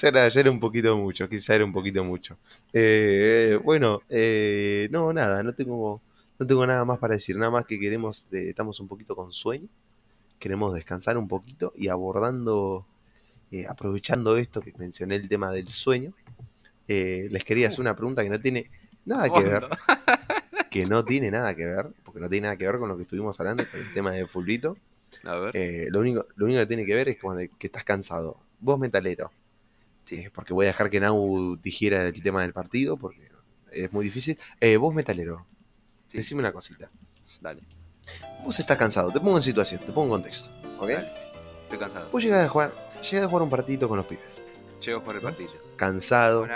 [0.00, 2.36] Ya era, ya era un poquito mucho, quizá era un poquito mucho.
[2.72, 6.00] Eh, bueno, eh, no, nada, no tengo,
[6.38, 9.32] no tengo nada más para decir, nada más que queremos, eh, estamos un poquito con
[9.32, 9.66] sueño,
[10.38, 12.86] queremos descansar un poquito y abordando,
[13.50, 16.12] eh, aprovechando esto que mencioné el tema del sueño,
[16.86, 18.66] eh, les quería hacer una pregunta que no tiene
[19.08, 19.66] nada que ver,
[20.70, 23.02] que no tiene nada que ver, porque no tiene nada que ver con lo que
[23.02, 24.76] estuvimos hablando, con el tema de fulbito.
[25.24, 25.56] A ver.
[25.56, 28.38] Eh, lo, único, lo único que tiene que ver es cuando, que estás cansado.
[28.60, 29.30] Vos metalero.
[30.04, 30.16] Sí.
[30.16, 33.28] Eh, porque voy a dejar que Nau dijera el tema del partido, porque
[33.72, 34.38] es muy difícil.
[34.60, 35.46] Eh, vos metalero,
[36.06, 36.18] Sí.
[36.18, 36.90] decime una cosita.
[37.40, 37.62] Dale,
[38.44, 40.48] Vos estás cansado, te pongo en situación, te pongo en contexto.
[40.78, 40.88] ¿Ok?
[40.88, 41.08] Dale.
[41.64, 42.08] estoy cansado.
[42.10, 44.40] Vos llegás a jugar, llegás a jugar un partidito con los pibes.
[44.84, 45.28] Llego por el ¿No?
[45.28, 45.50] partido.
[45.78, 46.46] Cansado,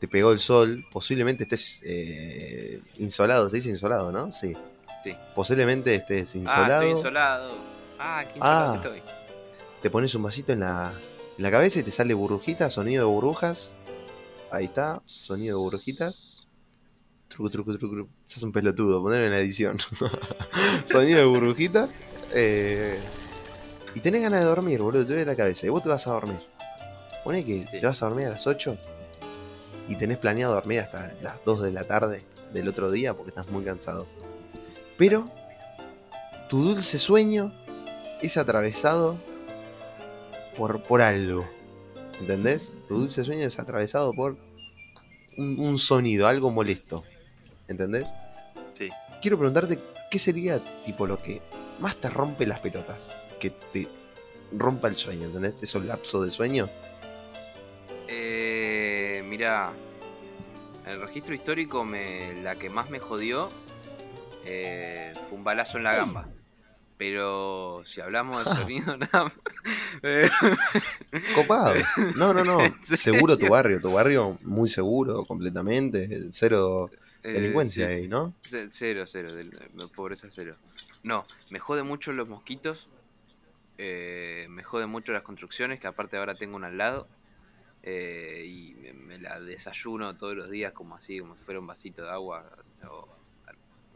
[0.00, 4.32] te pegó el sol, posiblemente estés eh, insolado, se dice insolado, ¿no?
[4.32, 4.56] Sí.
[5.04, 5.14] Sí.
[5.34, 6.72] Posiblemente estés Ah, insolado.
[6.82, 7.54] estoy insolado.
[7.98, 8.80] Ah, qué insolado Ah.
[8.82, 9.02] que estoy.
[9.82, 10.92] te pones un vasito en la,
[11.36, 13.70] en la cabeza y te sale burbujita, sonido de burbujas.
[14.50, 16.48] Ahí está, sonido de burbujitas.
[17.28, 18.10] Truco, truco, truco, truco.
[18.42, 19.78] Un pelotudo, ponelo en la edición.
[20.86, 21.90] sonido de burbujitas.
[22.34, 22.98] eh,
[23.94, 25.66] y tenés ganas de dormir, boludo, te duele la cabeza.
[25.66, 26.38] Y vos te vas a dormir.
[27.24, 27.80] Pone que Sí.
[27.80, 28.76] te vas a dormir a las 8
[29.88, 33.48] y tenés planeado dormir hasta las 2 de la tarde del otro día porque estás
[33.50, 34.06] muy cansado.
[34.96, 35.28] Pero
[36.48, 37.52] tu dulce sueño
[38.22, 39.18] es atravesado
[40.56, 41.46] por, por algo.
[42.20, 42.70] ¿Entendés?
[42.88, 44.36] Tu dulce sueño es atravesado por
[45.38, 47.04] un, un sonido, algo molesto.
[47.68, 48.06] ¿Entendés?
[48.74, 48.88] Sí.
[49.22, 49.78] Quiero preguntarte,
[50.10, 51.40] ¿qué sería tipo lo que
[51.78, 53.08] más te rompe las pelotas?
[53.38, 53.88] Que te
[54.52, 55.62] rompa el sueño, ¿entendés?
[55.62, 56.68] Esos lapsos de sueño.
[59.40, 59.72] Mira,
[60.84, 63.48] el registro histórico me, la que más me jodió
[64.44, 66.28] eh, fue un balazo en la gamba.
[66.98, 69.32] Pero si hablamos de sonido, nada más.
[70.02, 70.28] Eh,
[71.34, 71.72] Copado.
[72.16, 72.60] No, no, no.
[72.66, 76.28] ¿En Seguro tu barrio, tu barrio muy seguro, completamente.
[76.32, 76.90] Cero
[77.24, 78.08] eh, delincuencia sí, ahí.
[78.08, 78.34] ¿no?
[78.44, 79.30] Ce- Cero, cero,
[79.96, 80.54] pobreza cero.
[81.02, 82.88] No, me jode mucho los mosquitos.
[83.78, 87.08] eh, me jode mucho las construcciones, que aparte ahora tengo una al lado.
[87.82, 91.66] Eh, y me, me la desayuno todos los días como así, como si fuera un
[91.66, 92.44] vasito de agua
[92.88, 93.08] o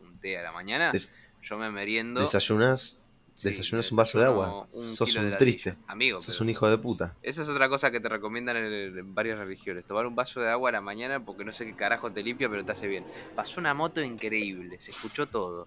[0.02, 0.90] un té a la mañana.
[0.92, 1.08] Des-
[1.42, 2.20] Yo me meriendo.
[2.20, 2.98] Desayunas,
[3.36, 4.64] Sí, Desayunas un vaso de agua.
[4.70, 5.74] desayuno Sos un triste.
[5.88, 7.16] Amigo, Sos un hijo de puta.
[7.20, 9.84] Esa es otra cosa que te recomiendan en, en varias religiones.
[9.84, 12.48] Tomar un vaso de agua a la mañana porque no sé qué carajo te limpia,
[12.48, 13.04] pero te hace bien.
[13.34, 15.66] Pasó una moto increíble, se escuchó todo.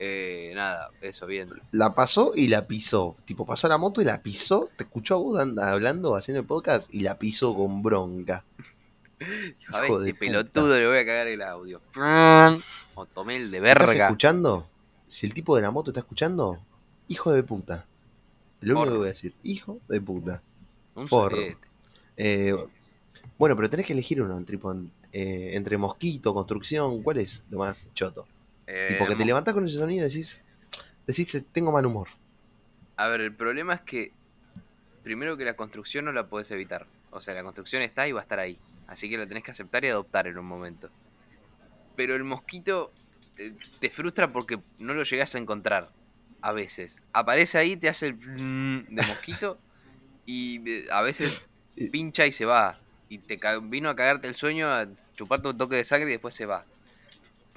[0.00, 1.50] Eh, nada, eso, bien.
[1.72, 3.16] La pasó y la pisó.
[3.24, 4.68] Tipo, pasó la moto y la pisó.
[4.76, 8.44] Te escuchó a vos and- hablando, haciendo el podcast y la pisó con bronca.
[9.72, 10.18] A ver, este puta.
[10.20, 11.80] pelotudo le voy a cagar el audio.
[12.94, 14.04] O tomé el de Si estás verga.
[14.06, 14.68] escuchando,
[15.08, 16.60] si el tipo de la moto está escuchando,
[17.08, 17.84] hijo de puta.
[18.60, 20.40] Lo único que voy a decir, hijo de puta.
[20.94, 21.08] Un.
[22.16, 22.54] Eh,
[23.36, 24.40] bueno, pero tenés que elegir uno,
[25.12, 28.26] eh, entre mosquito, construcción, ¿cuál es lo más choto?
[28.70, 30.42] Eh, tipo, que te levantás con ese sonido y decís,
[31.06, 32.08] decís, tengo mal humor.
[32.96, 34.12] A ver, el problema es que
[35.02, 36.86] primero que la construcción no la puedes evitar.
[37.10, 38.58] O sea, la construcción está y va a estar ahí.
[38.86, 40.90] Así que la tenés que aceptar y adoptar en un momento.
[41.96, 42.92] Pero el mosquito
[43.38, 45.90] eh, te frustra porque no lo llegas a encontrar.
[46.42, 47.00] A veces.
[47.14, 49.58] Aparece ahí, te hace el de mosquito
[50.26, 51.32] y eh, a veces
[51.90, 52.78] pincha y se va.
[53.08, 56.34] Y te vino a cagarte el sueño, a chuparte un toque de sangre y después
[56.34, 56.66] se va.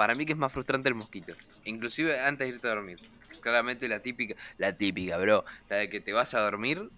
[0.01, 1.35] Para mí que es más frustrante el mosquito.
[1.63, 2.99] Inclusive antes de irte a dormir.
[3.39, 5.45] Claramente la típica, la típica, bro.
[5.69, 6.89] La de que te vas a dormir,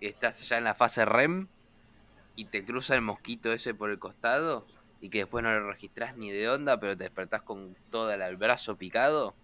[0.00, 1.46] estás ya en la fase REM
[2.36, 4.66] y te cruza el mosquito ese por el costado
[5.02, 8.36] y que después no lo registrás ni de onda, pero te despertás con todo el
[8.38, 9.34] brazo picado.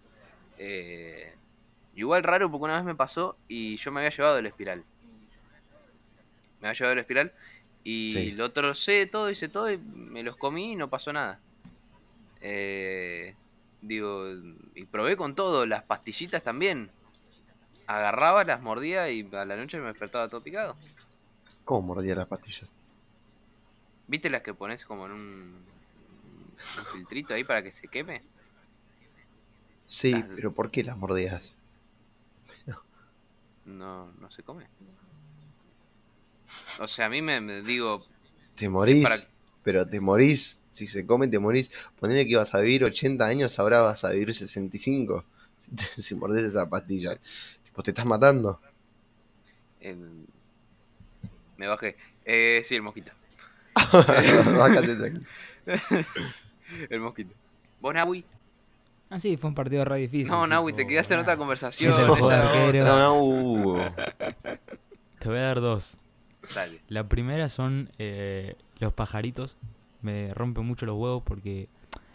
[0.57, 1.35] Eh,
[1.97, 4.83] igual raro porque una vez me pasó y yo me había llevado el espiral.
[6.63, 7.33] Me había llevado el espiral
[7.83, 8.31] y Sí.
[8.31, 11.39] lo trocé todo, hice todo y me los comí y no pasó nada.
[12.47, 13.35] Eh,
[13.81, 14.27] digo,
[14.75, 16.91] y probé con todo, las pastillitas también.
[17.87, 20.77] Agarraba, las mordía y a la noche me despertaba todo picado.
[21.65, 22.71] ¿Cómo mordía las pastillas?
[24.07, 25.67] ¿Viste las que pones como en un,
[26.79, 28.23] un filtrito ahí para que se queme?
[29.87, 31.57] Sí, Las- pero ¿por qué las mordías?
[33.65, 34.67] No, no se come.
[36.81, 38.05] O sea, a mí me, me digo,
[38.57, 39.17] Te morís, para-
[39.63, 40.59] pero te morís.
[40.75, 41.71] Si se come, te morís.
[41.99, 45.25] Ponele que ibas a vivir 80 años, ahora vas a vivir 65.
[45.65, 47.19] Si, te- si mordés esa pastilla.
[47.65, 48.61] Tipo, te estás matando.
[49.81, 49.97] eh,
[51.57, 51.97] me bajé.
[52.27, 53.13] Eh, sí, el mosquito.
[53.75, 55.21] Bájate de aquí.
[56.91, 57.33] el mosquito.
[57.81, 58.25] ¿Vos, Nahui?
[59.09, 60.33] Ah, sí, fue un partido re difícil.
[60.33, 61.95] No, Nahui, te quedaste en otra conversación.
[62.09, 62.85] Fue esa arquero.
[62.85, 62.99] otra.
[62.99, 63.95] No.
[65.19, 65.99] Te voy a dar dos.
[66.55, 66.81] Dale.
[66.89, 69.57] La primera son eh, los pajaritos.
[70.05, 71.69] Me rompe mucho los huevos porque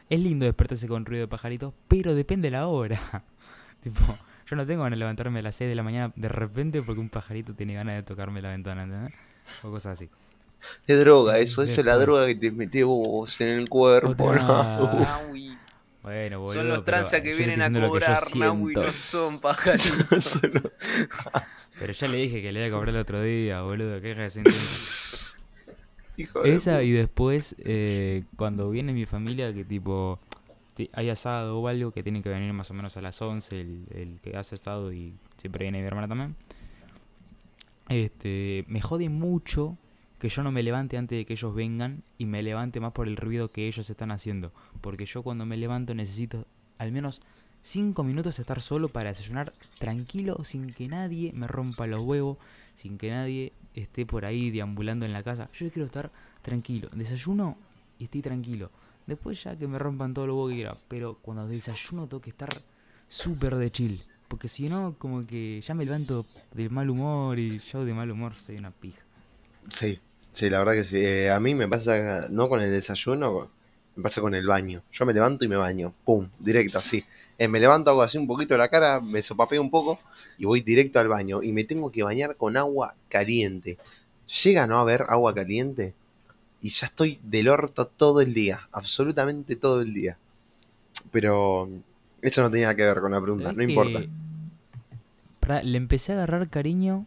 [0.10, 3.00] es lindo despertarse con ruido de pajaritos, pero depende la hora.
[3.82, 6.82] tipo, yo no tengo ganas de levantarme a las 6 de la mañana de repente
[6.82, 9.14] porque un pajarito tiene ganas de tocarme la ventana, ¿entendés?
[9.64, 10.10] O cosas así.
[10.88, 14.10] Es droga, eso, eso es la droga que te mete vos en el cuerpo.
[14.10, 15.22] Otra-.
[16.02, 16.54] Bueno, boludo.
[16.54, 20.40] Son los tranzas que vienen a que cobrar, Nahui, no son pajaritos.
[21.80, 24.02] Pero ya le dije que le iba a cobrar el otro día, boludo.
[24.02, 25.20] Qué sentencia.
[26.20, 30.20] Hijo Esa y después eh, cuando viene mi familia que tipo
[30.76, 33.60] ti- hay asado o algo que tiene que venir más o menos a las 11
[33.62, 36.36] el, el que hace asado y siempre viene mi hermana también.
[37.90, 39.78] Este, me jode mucho
[40.20, 43.08] que yo no me levante antes de que ellos vengan y me levante más por
[43.08, 44.52] el ruido que ellos están haciendo,
[44.82, 46.46] porque yo cuando me levanto necesito
[46.78, 47.22] al menos
[47.62, 52.38] 5 minutos estar solo para desayunar tranquilo sin que nadie me rompa los huevos,
[52.76, 55.50] sin que nadie esté por ahí deambulando en la casa.
[55.54, 56.90] Yo quiero estar tranquilo.
[56.94, 57.58] Desayuno
[57.98, 58.72] y estoy tranquilo.
[59.06, 60.78] Después ya que me rompan todo lo que quiera.
[60.88, 62.50] Pero cuando desayuno tengo que estar
[63.08, 64.04] súper de chill.
[64.28, 68.12] Porque si no, como que ya me levanto del mal humor y yo de mal
[68.12, 69.02] humor soy una pija.
[69.72, 70.00] Sí,
[70.34, 70.98] sí, la verdad que sí.
[70.98, 73.50] Eh, a mí me pasa, no con el desayuno,
[73.96, 74.84] me pasa con el baño.
[74.92, 77.04] Yo me levanto y me baño, pum, directo así.
[77.40, 79.98] Eh, me levanto, hago así un poquito la cara, me sopapeo un poco
[80.38, 81.42] y voy directo al baño.
[81.42, 83.78] Y me tengo que bañar con agua caliente.
[84.44, 85.94] Llega a no haber agua caliente
[86.62, 90.18] y ya estoy del orto todo el día, absolutamente todo el día.
[91.12, 91.70] Pero
[92.22, 94.02] eso no tenía nada que ver con la pregunta, ¿Sabés no importa.
[95.40, 97.06] Pará, le empecé a agarrar cariño,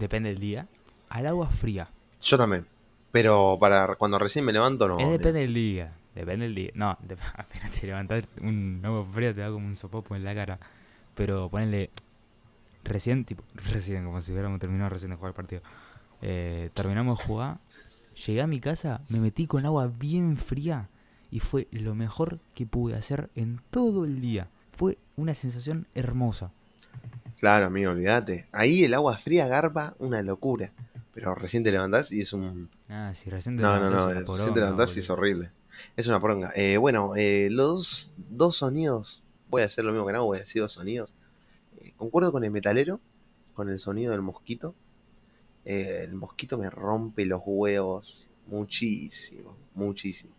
[0.00, 0.66] depende del día,
[1.08, 1.88] al agua fría.
[2.20, 2.66] Yo también.
[3.12, 4.98] Pero para cuando recién me levanto, no.
[4.98, 5.92] es depende del día.
[6.14, 6.70] Depende del día.
[6.74, 10.34] No, de- apenas te levantás un agua fría te da como un sopopo en la
[10.34, 10.58] cara.
[11.14, 11.90] Pero ponele
[12.84, 15.62] recién, tipo, recién, como si hubiéramos terminado recién de jugar el partido.
[16.22, 17.58] Eh, terminamos de jugar,
[18.26, 20.88] llegué a mi casa, me metí con agua bien fría
[21.30, 24.48] y fue lo mejor que pude hacer en todo el día.
[24.72, 26.52] Fue una sensación hermosa.
[27.38, 28.46] Claro, amigo, olvídate.
[28.52, 30.72] Ahí el agua fría garpa una locura.
[31.14, 32.68] Pero recién te levantás y es un.
[32.88, 34.10] Ah, si recién te No, no, levantás no.
[34.10, 35.50] es una Recién te levantás y es horrible.
[35.96, 36.52] Es una poronga.
[36.54, 39.22] Eh, bueno, eh, los dos sonidos.
[39.48, 41.12] Voy a hacer lo mismo que no, voy a decir dos sonidos.
[41.80, 43.00] eh, concuerdo con el metalero,
[43.54, 44.74] con el sonido del mosquito.
[45.64, 50.32] Eh, el mosquito me rompe los huevos muchísimo, muchísimo.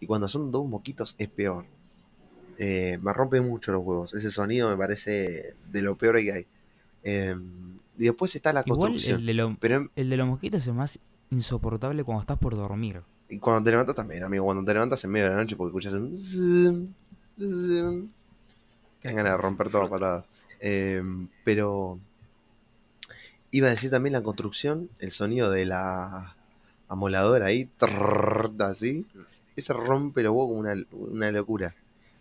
[0.00, 1.64] Y cuando son dos mosquitos es peor.
[2.58, 4.14] Me rompe mucho los huevos.
[4.14, 6.46] Ese sonido me parece de lo peor que hay.
[7.04, 7.34] Eh,
[7.98, 9.20] y después está la Igual construcción.
[9.20, 10.98] el de, lo- Pero el de los mosquitos es más
[11.30, 13.02] insoportable cuando estás por dormir.
[13.28, 14.44] Y cuando te levantas también, amigo.
[14.44, 16.94] Cuando te levantas en medio de la noche porque escuchas un...
[19.02, 20.24] que ganas de romper todo patadas.
[20.60, 21.02] Eh,
[21.44, 21.98] pero
[23.50, 26.34] iba a decir también la construcción, el sonido de la
[26.88, 29.06] amoladora ahí, trrrr, así.
[29.56, 31.74] Ese rompe los huevos como una, una locura.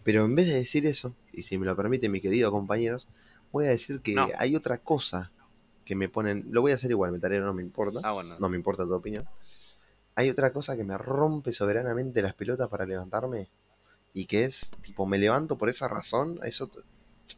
[0.03, 3.07] Pero en vez de decir eso, y si me lo permiten mis queridos compañeros,
[3.51, 4.27] voy a decir que No.
[4.37, 5.31] hay otra cosa
[5.85, 6.45] que me ponen...
[6.49, 7.99] Lo voy a hacer igual, metalero, no me importa.
[8.03, 8.35] Ah, bueno.
[8.39, 9.25] No me importa tu opinión.
[10.17, 13.49] Hay otra cosa que me rompe soberanamente las pelotas para levantarme.
[14.15, 16.39] Y que es, tipo, me levanto por esa razón.
[16.41, 16.71] Eso,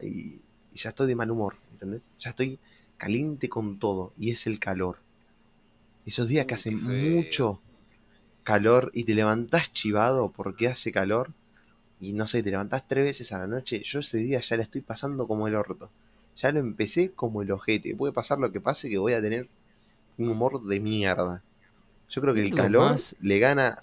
[0.01, 0.41] y,
[0.73, 2.03] y ya estoy de mal humor, ¿entendés?
[2.19, 2.57] Ya estoy
[2.95, 4.13] caliente con todo.
[4.15, 4.99] Y es el calor.
[6.05, 7.59] Esos días que hace mucho
[8.43, 11.33] calor y te levantás chivado porque hace calor.
[11.99, 13.81] Y no sé, te levantás tres veces a la noche.
[13.83, 15.89] Yo ese día ya la estoy pasando como el orto.
[16.37, 17.93] Ya lo empecé como el ojete.
[17.93, 19.49] Puede pasar lo que pase que voy a tener
[20.17, 21.43] un humor de mierda.
[22.09, 23.77] Yo creo que el calor más- le gana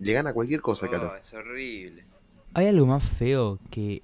[0.00, 1.18] le gana cualquier cosa Oh, calor.
[1.20, 2.04] es horrible.
[2.54, 4.02] Hay algo más feo que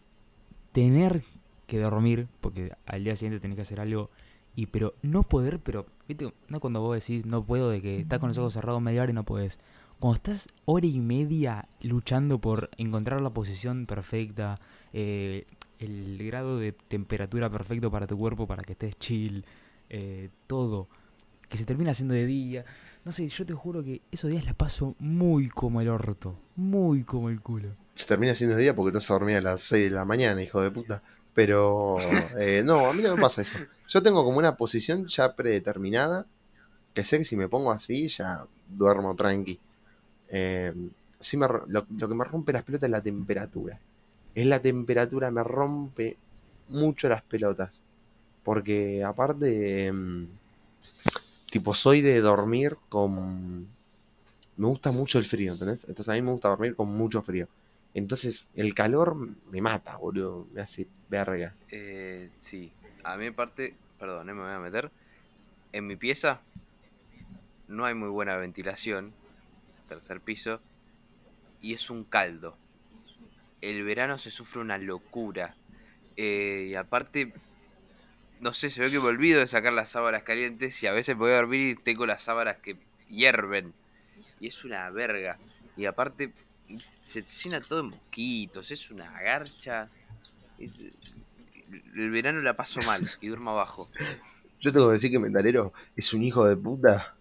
[0.72, 1.22] tener
[1.66, 4.10] que dormir, porque al día siguiente tenés que hacer algo,
[4.56, 8.18] y pero no poder, pero, viste, no cuando vos decís no puedo, de que estás
[8.18, 9.58] con los ojos cerrados media hora y no podés.
[9.98, 14.60] Cuando estás hora y media luchando por encontrar la posición perfecta,
[14.92, 15.46] eh,
[15.78, 19.44] el grado de temperatura perfecto para tu cuerpo, para que estés chill,
[19.90, 20.88] eh, todo,
[21.48, 22.64] que se termina haciendo de día.
[23.04, 27.04] No sé, yo te juro que esos días la paso muy como el orto, muy
[27.04, 27.68] como el culo.
[27.94, 30.42] Se termina haciendo día porque te vas a dormir a las 6 de la mañana,
[30.42, 31.02] hijo de puta.
[31.34, 31.98] Pero
[32.38, 33.58] eh, no, a mí no me pasa eso.
[33.88, 36.26] Yo tengo como una posición ya predeterminada,
[36.94, 39.58] que sé que si me pongo así ya duermo tranqui.
[40.28, 40.72] Eh,
[41.20, 43.78] sí me lo que me rompe las pelotas es la temperatura.
[44.34, 46.16] Es la temperatura, me rompe
[46.68, 47.80] mucho las pelotas.
[48.42, 50.28] Porque aparte, em,
[51.54, 53.68] tipo, soy de dormir con...
[54.56, 55.84] Me gusta mucho el frío, ¿entendés?
[55.84, 57.46] Entonces a mí me gusta dormir con mucho frío.
[57.94, 59.14] Entonces el calor
[59.52, 60.48] me mata, boludo.
[60.52, 61.54] Me hace verga.
[61.70, 62.72] Eh, sí,
[63.04, 64.90] a mi parte, perdón, eh, me voy a meter.
[65.70, 66.40] En mi pieza
[67.68, 69.12] no hay muy buena ventilación,
[69.88, 70.60] tercer piso,
[71.60, 72.56] y es un caldo.
[73.60, 75.54] El verano se sufre una locura.
[76.16, 77.32] Eh, y aparte,
[78.40, 81.16] no sé, se ve que me olvido de sacar las sábanas calientes y a veces
[81.16, 82.76] voy a dormir y tengo las sábanas que
[83.08, 83.72] hierven.
[84.40, 85.38] Y es una verga.
[85.76, 86.32] Y aparte,
[87.00, 89.88] se llena todo de mosquitos, es una garcha.
[90.58, 93.88] El verano la paso mal y duermo abajo.
[94.60, 97.14] Yo tengo que decir que Metalero es un hijo de puta.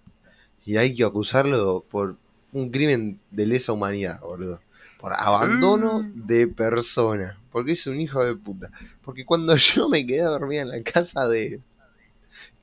[0.65, 2.17] Y hay que acusarlo por
[2.53, 4.61] un crimen de lesa humanidad, boludo.
[5.03, 7.37] Por abandono de persona.
[7.51, 8.71] Porque es un hijo de puta.
[9.01, 11.59] Porque cuando yo me quedé a dormir en la casa de...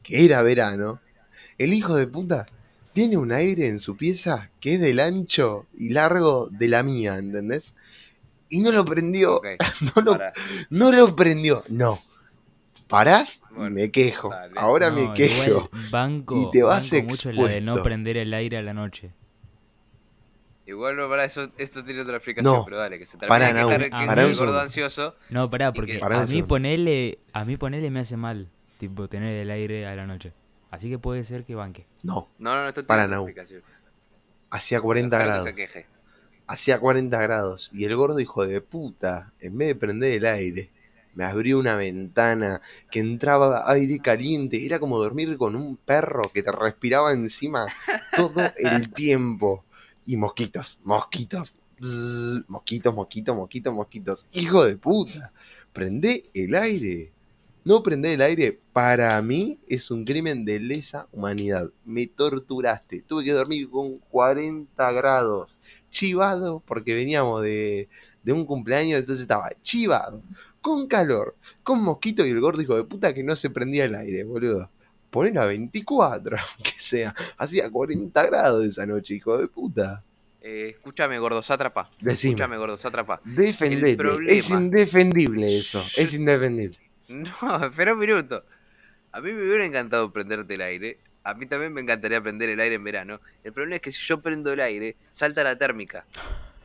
[0.02, 1.02] Que era verano.
[1.58, 2.46] El hijo de puta
[2.94, 7.18] tiene un aire en su pieza que es del ancho y largo de la mía,
[7.18, 7.74] ¿entendés?
[8.48, 9.42] Y no lo prendió.
[9.94, 10.18] No lo,
[10.70, 11.62] no lo prendió.
[11.68, 12.00] No.
[12.88, 14.30] Parás y me quejo.
[14.30, 14.54] dale.
[14.56, 15.44] Ahora No, me quejo.
[15.44, 18.72] igual banco, Y te vas banco mucho la de no prender el aire a la
[18.72, 19.12] noche.
[20.70, 23.70] Igual no, para eso, esto tiene otra explicación, No, pero dale, que se termine Nau,
[23.70, 24.60] el- que el un gordo segundo.
[24.60, 25.14] ansioso.
[25.28, 28.48] No, pará, porque que- a mí ponele, a mí ponele me hace mal,
[28.78, 30.32] tipo tener el aire a la noche.
[30.70, 31.86] Así que puede ser que banque.
[32.04, 33.24] No, No, no, no, esto Para, tiene Nau.
[33.24, 33.62] explicación.
[34.50, 35.44] hacía 40 Espero que grados.
[35.44, 35.86] se queje.
[36.46, 37.70] Hacía 40 grados.
[37.72, 40.70] Y el gordo hijo de puta, en vez de prender el aire,
[41.14, 42.60] me abrió una ventana
[42.90, 44.64] que entraba aire caliente.
[44.64, 47.66] Era como dormir con un perro que te respiraba encima
[48.16, 49.64] todo el tiempo.
[50.04, 51.54] Y mosquitos, mosquitos.
[52.48, 54.26] mosquitos, mosquitos, mosquitos, mosquitos.
[54.32, 55.32] Hijo de puta.
[55.72, 57.12] Prende el aire.
[57.62, 61.70] No prender el aire, para mí es un crimen de lesa humanidad.
[61.84, 63.02] Me torturaste.
[63.02, 65.58] Tuve que dormir con 40 grados.
[65.90, 67.88] Chivado, porque veníamos de,
[68.22, 70.22] de un cumpleaños, entonces estaba chivado.
[70.62, 73.94] Con calor, con mosquito y el gordo hijo de puta que no se prendía el
[73.94, 74.70] aire, boludo.
[75.10, 77.14] Ponelo a 24, aunque sea.
[77.36, 80.02] Hacía 40 grados esa noche, hijo de puta.
[80.40, 81.90] Eh, escúchame, gordo sátrapa.
[82.00, 82.30] Decime.
[82.32, 83.20] Escúchame, gordo sátrapa.
[83.24, 83.96] Defendete.
[83.96, 85.84] Problema- Es indefendible eso.
[85.96, 86.78] Es indefendible.
[87.08, 88.44] No, espera un minuto.
[89.12, 90.98] A mí me hubiera encantado prenderte el aire.
[91.24, 93.20] A mí también me encantaría prender el aire en verano.
[93.44, 96.06] El problema es que si yo prendo el aire, salta la térmica.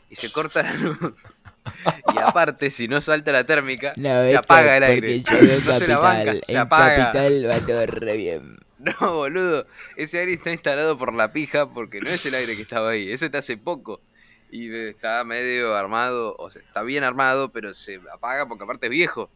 [0.09, 1.23] Y se corta la luz.
[2.13, 5.21] Y aparte, si no salta la térmica, No, se apaga el aire.
[5.21, 5.31] yo
[5.65, 7.11] No se la banca, se en apaga.
[7.11, 8.57] Capital va todo re bien.
[8.77, 9.65] No, boludo.
[9.95, 13.11] Ese aire está instalado por la pija porque no es el aire que estaba ahí.
[13.11, 13.99] Ese está hace poco.
[14.51, 18.85] Y eh, está medio armado, o sea, está bien armado, pero se apaga porque aparte
[18.87, 19.29] es viejo.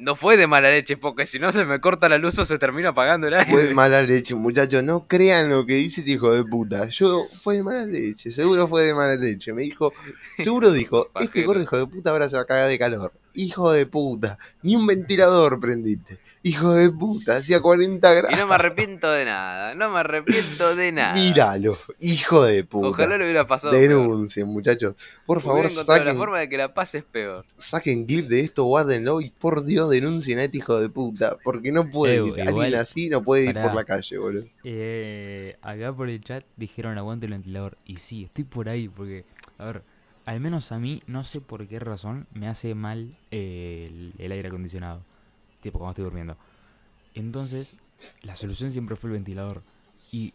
[0.00, 2.58] No fue de mala leche, porque si no se me corta la luz o se
[2.58, 3.50] termina apagando el aire.
[3.50, 4.82] Fue de mala leche, muchachos.
[4.82, 6.88] No crean lo que dice este hijo de puta.
[6.88, 9.52] Yo fue de mala leche, seguro fue de mala leche.
[9.52, 9.92] Me dijo,
[10.38, 13.12] seguro dijo, este gordo hijo de puta ahora se va a cagar de calor.
[13.34, 16.18] Hijo de puta, ni un ventilador prendiste.
[16.42, 18.32] Hijo de puta, hacía 40 grados.
[18.32, 21.12] Y no me arrepiento de nada, no me arrepiento de nada.
[21.14, 22.88] Míralo, hijo de puta.
[22.88, 23.72] Ojalá lo hubiera pasado.
[23.72, 23.82] peor.
[23.88, 24.94] Denuncien, muchachos.
[25.26, 27.44] Por favor, saquen, la forma de que la paz es peor.
[27.58, 31.36] saquen clip de esto, guárdenlo y por Dios denuncien a este hijo de puta.
[31.44, 32.20] Porque no puede ir.
[32.20, 33.66] igual- Alguien así no puede ir Pará.
[33.66, 34.46] por la calle, boludo.
[34.64, 37.76] Eh, acá por el chat dijeron aguante el ventilador.
[37.84, 39.24] Y sí, estoy por ahí porque,
[39.58, 39.82] a ver,
[40.26, 44.32] al menos a mí, no sé por qué razón, me hace mal eh, el, el
[44.32, 45.02] aire acondicionado.
[45.60, 46.36] Tipo, cuando estoy durmiendo.
[47.14, 47.76] Entonces,
[48.22, 49.62] la solución siempre fue el ventilador.
[50.12, 50.32] Y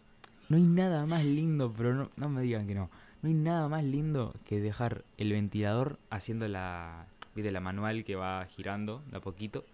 [0.49, 2.89] no hay nada más lindo, pero no, no me digan que no.
[3.21, 7.51] No hay nada más lindo que dejar el ventilador haciendo la, ¿viste?
[7.51, 9.65] la manual que va girando de a poquito.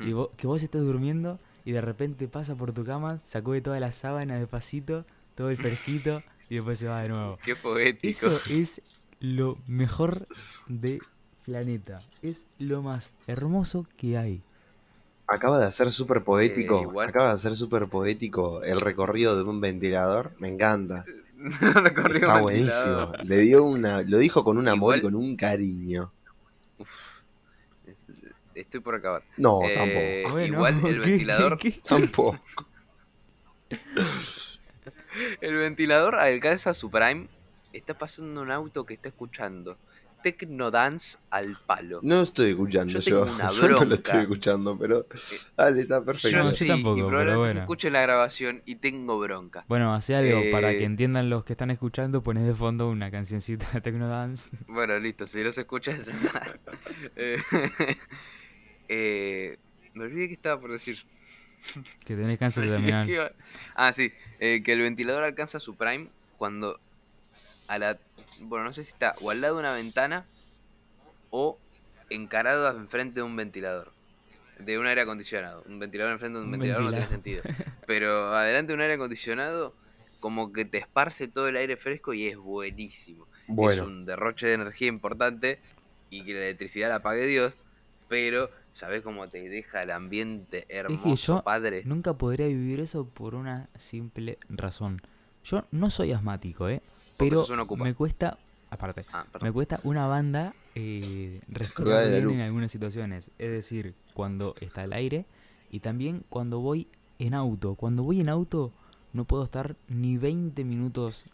[0.00, 0.14] Y Mm.
[0.16, 3.78] vos- que vos estés durmiendo y de repente pasa por tu cama, sacó de toda
[3.78, 5.04] la sábana despacito,
[5.36, 6.22] todo el fresquito
[6.54, 7.36] y después se va de nuevo.
[7.44, 8.08] Qué poético.
[8.08, 8.80] Eso es
[9.18, 10.28] lo mejor
[10.68, 11.00] de
[11.44, 12.00] planeta.
[12.22, 14.40] Es lo más hermoso que hay.
[15.26, 17.02] Acaba de hacer súper poético.
[17.02, 20.32] Eh, Acaba de hacer súper poético el recorrido de un ventilador.
[20.38, 21.04] Me encanta.
[21.60, 23.12] Recorrido Está buenísimo.
[23.24, 26.12] Le dio una, lo dijo con un amor y con un cariño.
[26.78, 27.22] Uf.
[28.54, 29.24] Estoy por acabar.
[29.38, 32.38] No, Eh, Bueno, igual el ¿qué- ventilador, qué- tampoco.
[32.54, 32.64] Tampoco.
[35.40, 37.28] el ventilador alcanza su prime.
[37.72, 39.76] Está pasando un auto que está escuchando
[40.22, 42.00] Tecno Dance al palo.
[42.02, 43.24] No estoy escuchando Yo yo.
[43.24, 45.06] tengo una Yo no lo estoy escuchando, pero.
[45.56, 46.38] Dale, está perfecto.
[46.38, 47.60] Yo sí, tampoco, y pero probablemente se bueno.
[47.60, 49.64] escuche la grabación y tengo bronca.
[49.68, 53.10] Bueno, hace algo para Eh, que entiendan los que están escuchando, pones de fondo una
[53.10, 54.48] cancioncita de Techno Dance.
[54.66, 56.58] Bueno, listo, si no se escucha ya está.
[57.16, 57.38] Eh,
[58.88, 59.58] eh,
[59.94, 61.04] me olvidé que estaba por decir.
[62.04, 63.06] Que tenés cáncer terminal.
[63.06, 63.32] ¿Qué iba?
[63.74, 66.80] Ah, sí, eh, que el ventilador alcanza su prime cuando
[67.68, 67.98] a la...
[68.40, 70.26] Bueno, no sé si está o al lado de una ventana
[71.30, 71.58] o
[72.10, 73.92] encarado enfrente de un ventilador.
[74.58, 75.64] De un aire acondicionado.
[75.66, 77.42] Un ventilador enfrente de un, Un ventilador no tiene sentido.
[77.86, 79.74] Pero adelante de un aire acondicionado
[80.20, 83.26] como que te esparce todo el aire fresco y es buenísimo.
[83.68, 85.60] Es un derroche de energía importante
[86.08, 87.58] y que la electricidad la pague Dios,
[88.08, 91.82] pero ¿sabes cómo te deja el ambiente hermoso, yo padre?
[91.84, 95.00] Nunca podría vivir eso por una simple razón.
[95.44, 96.82] Yo no soy asmático, ¿eh?
[97.16, 97.46] Pero
[97.76, 98.36] me cuesta,
[98.70, 103.30] aparte, Ah, me cuesta una banda eh, respirar bien en algunas situaciones.
[103.38, 105.24] Es decir, cuando está el aire
[105.70, 106.88] y también cuando voy
[107.20, 107.76] en auto.
[107.76, 108.72] Cuando voy en auto
[109.12, 111.26] no puedo estar ni 20 minutos,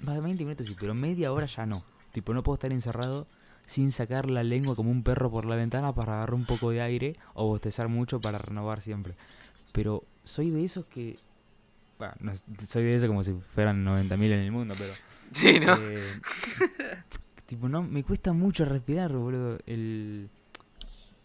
[0.00, 1.84] más de 20 minutos sí, pero media hora ya no.
[2.12, 3.26] Tipo, no puedo estar encerrado
[3.66, 6.82] sin sacar la lengua como un perro por la ventana para agarrar un poco de
[6.82, 9.14] aire o bostezar mucho para renovar siempre.
[9.72, 11.18] Pero soy de esos que...
[11.98, 12.32] Bueno, no
[12.66, 14.92] soy de esos como si fueran 90.000 en el mundo, pero...
[15.32, 15.74] Sí, ¿no?
[15.80, 16.20] Eh,
[17.46, 19.58] tipo, no, me cuesta mucho respirar, boludo.
[19.64, 20.28] El,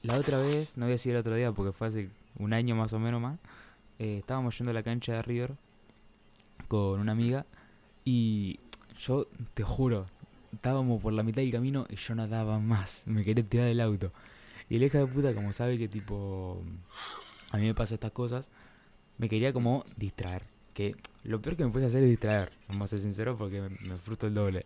[0.01, 2.09] la otra vez, no voy a decir el otro día porque fue hace
[2.39, 3.37] un año más o menos más,
[3.99, 5.55] eh, estábamos yendo a la cancha de River
[6.67, 7.45] con una amiga
[8.05, 8.59] y
[8.97, 10.05] yo te juro,
[10.53, 13.81] estábamos por la mitad del camino y yo no daba más, me quería tirar del
[13.81, 14.11] auto.
[14.69, 16.61] Y el hija de puta, como sabe que tipo,
[17.51, 18.49] a mí me pasa estas cosas,
[19.17, 20.43] me quería como distraer.
[20.73, 23.69] Que lo peor que me puede hacer es distraer, vamos a ser sinceros porque me,
[23.69, 24.65] me frustro el doble.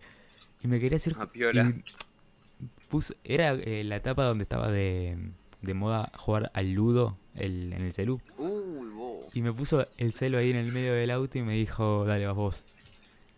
[0.64, 1.16] Y me quería hacer...
[1.32, 1.70] Piola.
[1.70, 1.84] y
[2.90, 5.18] puso- era eh, la etapa donde estaba de,
[5.62, 8.20] de moda jugar al ludo el, en el celu.
[8.38, 9.26] Uy, vos.
[9.34, 12.28] Y me puso el celo ahí en el medio del auto y me dijo, dale,
[12.28, 12.66] vas vos.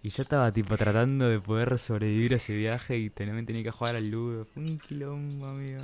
[0.03, 3.71] Y yo estaba tipo tratando de poder sobrevivir a ese viaje y también tenía que
[3.71, 4.45] jugar al ludo.
[4.45, 5.81] Fue un quilombo, amigo.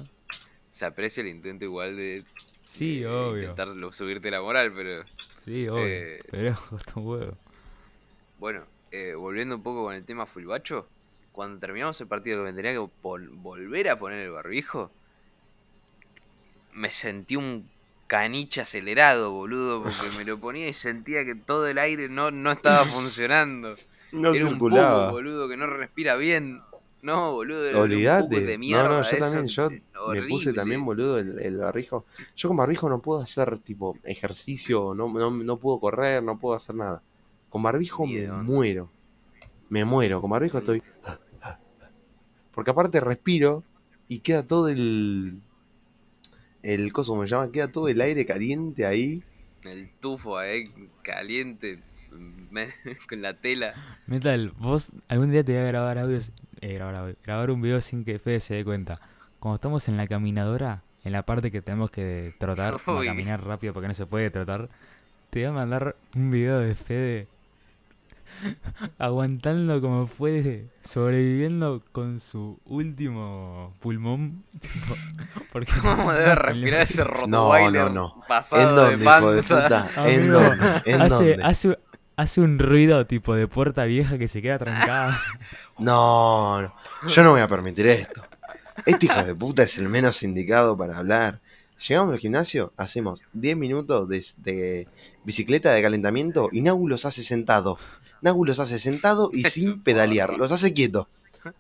[0.70, 2.26] Se aprecia el intento igual de,
[2.66, 3.52] Sí, de obvio.
[3.52, 5.04] intentar subirte la moral, pero
[5.44, 5.86] Sí, obvio.
[5.88, 7.38] Eh, Pero costó un huevo.
[8.40, 10.88] bueno, eh, volviendo un poco con el tema Fulbacho,
[11.32, 14.92] cuando terminamos el partido que me tenía que volver a poner el barbijo,
[16.74, 17.70] me sentí un
[18.08, 22.52] caniche acelerado, boludo, porque me lo ponía y sentía que todo el aire no, no
[22.52, 23.76] estaba funcionando.
[24.12, 26.62] No era un poco, boludo, que no respira bien.
[27.02, 27.90] No, boludo, era un
[28.30, 28.90] poco de No, mierda.
[28.90, 29.70] no, yo eso, también, yo
[30.12, 32.06] me puse también, boludo, el, el barbijo.
[32.36, 36.56] Yo con barbijo no puedo hacer, tipo, ejercicio, no, no, no puedo correr, no puedo
[36.56, 37.02] hacer nada.
[37.50, 38.90] Con barbijo me muero.
[39.70, 40.20] Me muero.
[40.22, 40.84] Con barbijo estoy.
[42.54, 43.64] Porque aparte respiro
[44.08, 45.40] y queda todo el.
[46.62, 47.52] El coso, ¿cómo se llama?
[47.52, 49.24] Queda todo el aire caliente ahí.
[49.64, 50.66] El tufo ahí,
[51.02, 51.80] caliente,
[52.12, 52.70] me-
[53.10, 53.74] con la tela.
[54.08, 56.32] Metal, vos algún día te voy a grabar audios,
[56.62, 59.00] eh, grabar, audio- grabar un video sin que Fede se dé cuenta.
[59.40, 63.74] Cuando estamos en la caminadora, en la parte que tenemos que trotar, como caminar rápido
[63.74, 64.70] porque no se puede trotar,
[65.30, 67.28] te voy a mandar un video de Fede
[68.98, 74.44] aguantando como fue, sobreviviendo con su último pulmón.
[74.60, 74.96] tipo,
[75.52, 78.22] porque ¿Cómo debe respirar ese No, Rottweiler no, no.
[78.22, 79.62] ¿En pasado dónde, de hijo de panza?
[79.64, 80.10] puta?
[80.10, 80.82] ¿En dónde?
[80.86, 81.44] ¿En hace, dónde?
[81.44, 81.80] hace,
[82.20, 85.20] hace un ruido tipo de puerta vieja que se queda trancada.
[85.80, 86.74] No, no.
[87.08, 88.22] Yo no voy a permitir esto.
[88.86, 91.40] Este hijo de puta es el menos indicado para hablar.
[91.88, 94.90] Llegamos al gimnasio, hacemos 10 minutos de, de
[95.24, 97.78] bicicleta de calentamiento y Nagu los hace sentado.
[98.22, 100.38] Nagu los hace sentado y sin pedalear.
[100.38, 101.08] Los hace quietos.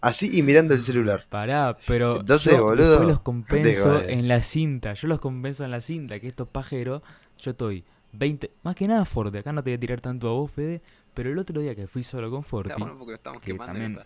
[0.01, 1.25] Así y mirando el celular.
[1.29, 4.95] Pará, pero Entonces, yo boludo, los compenso en la cinta.
[4.95, 7.03] Yo los compenso en la cinta, que estos pajeros,
[7.37, 10.33] yo estoy 20, más que nada Forti, acá no te voy a tirar tanto a
[10.33, 10.81] vos, Fede,
[11.13, 13.51] pero el otro día que fui solo con Forti, Está bueno porque lo estamos que
[13.51, 13.73] quemando.
[13.73, 14.05] y también-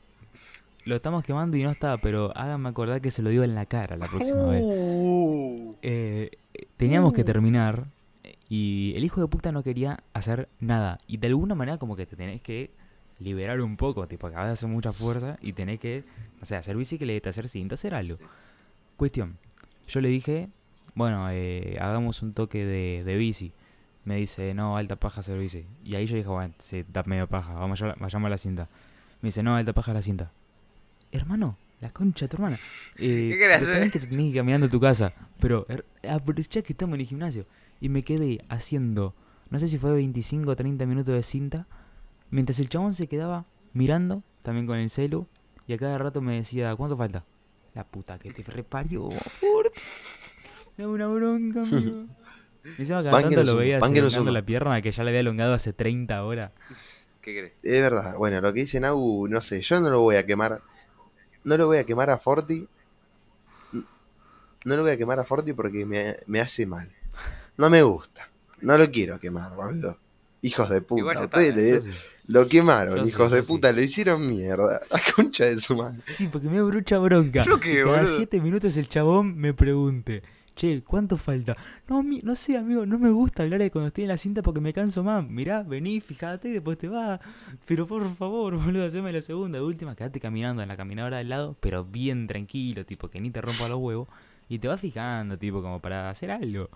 [0.86, 3.66] lo estamos quemando y no está, pero háganme acordar que se lo digo en la
[3.66, 4.64] cara la próxima vez.
[4.66, 5.76] Uh.
[5.82, 7.86] Eh, eh, teníamos que terminar
[8.50, 10.98] y el hijo de puta no quería hacer nada.
[11.08, 12.70] Y de alguna manera como que te tenés que
[13.20, 16.04] liberar un poco, tipo, acabas de hacer mucha fuerza y tenés que,
[16.42, 18.18] o sea, hacer bicicleta, hacer cinta, hacer algo.
[18.98, 19.38] Cuestión,
[19.88, 20.50] yo le dije,
[20.96, 23.54] bueno, eh, hagamos un toque de, de bici.
[24.06, 25.66] Me dice, no, alta paja hacer bici.
[25.84, 28.70] Y ahí yo dije, bueno, sí, da medio paja, vamos a, vayamos a la cinta.
[29.22, 30.32] Me dice, no, alta paja la cinta.
[31.12, 32.58] Hermano, la concha de tu hermana.
[32.98, 33.92] Eh, ¿Qué querés hacer?
[33.92, 35.14] que ir caminando a tu casa.
[35.40, 35.66] Pero
[36.10, 37.46] aprovechá que estamos en el gimnasio.
[37.80, 39.14] Y me quedé haciendo,
[39.50, 41.68] no sé si fue 25 o 30 minutos de cinta.
[42.30, 45.28] Mientras el chabón se quedaba mirando, también con el celu.
[45.68, 47.26] Y a cada rato me decía, ¿cuánto falta?
[47.74, 49.72] La puta que te reparió, por.
[50.78, 51.98] Me da una bronca, amigo.
[52.78, 56.24] Encima cada tanto lo veía elongando la pierna que ya le había elongado hace 30
[56.24, 56.52] horas.
[57.22, 57.54] ¿Qué crees?
[57.64, 58.16] Es verdad.
[58.18, 60.62] Bueno, lo que dice Nagu, no sé, yo no lo voy a quemar.
[61.44, 62.68] No lo voy a quemar a Forti.
[64.66, 66.90] No lo voy a quemar a Forti porque me, me hace mal.
[67.58, 68.30] No me gusta.
[68.62, 69.98] No lo quiero quemar, boludo.
[70.42, 71.00] Hijos de puta.
[71.00, 71.92] Igual Ustedes le- Yo sé.
[72.28, 73.54] lo quemaron, Yo sí, hijos yo de sí.
[73.54, 73.72] puta.
[73.74, 74.82] Lo hicieron mierda.
[74.90, 76.02] La concha de su madre.
[76.14, 77.44] Sí, porque me da mucha bronca.
[77.44, 78.16] ¿Yo qué, cada boludo?
[78.16, 80.24] 7 minutos el chabón me pregunte,
[80.56, 81.56] che, ¿cuánto falta?
[81.88, 84.42] No, mi- no sé, amigo, no me gusta hablar de cuando estoy en la cinta
[84.42, 85.28] porque me canso más.
[85.28, 87.20] Mirá, vení, fíjate después te vas.
[87.66, 89.60] Pero por favor, boludo, haceme la segunda.
[89.60, 93.30] De última, quedate caminando en la caminadora del lado, pero bien tranquilo, tipo, que ni
[93.32, 94.08] te rompa los huevos.
[94.50, 96.70] Y te vas fijando, tipo, como para hacer algo.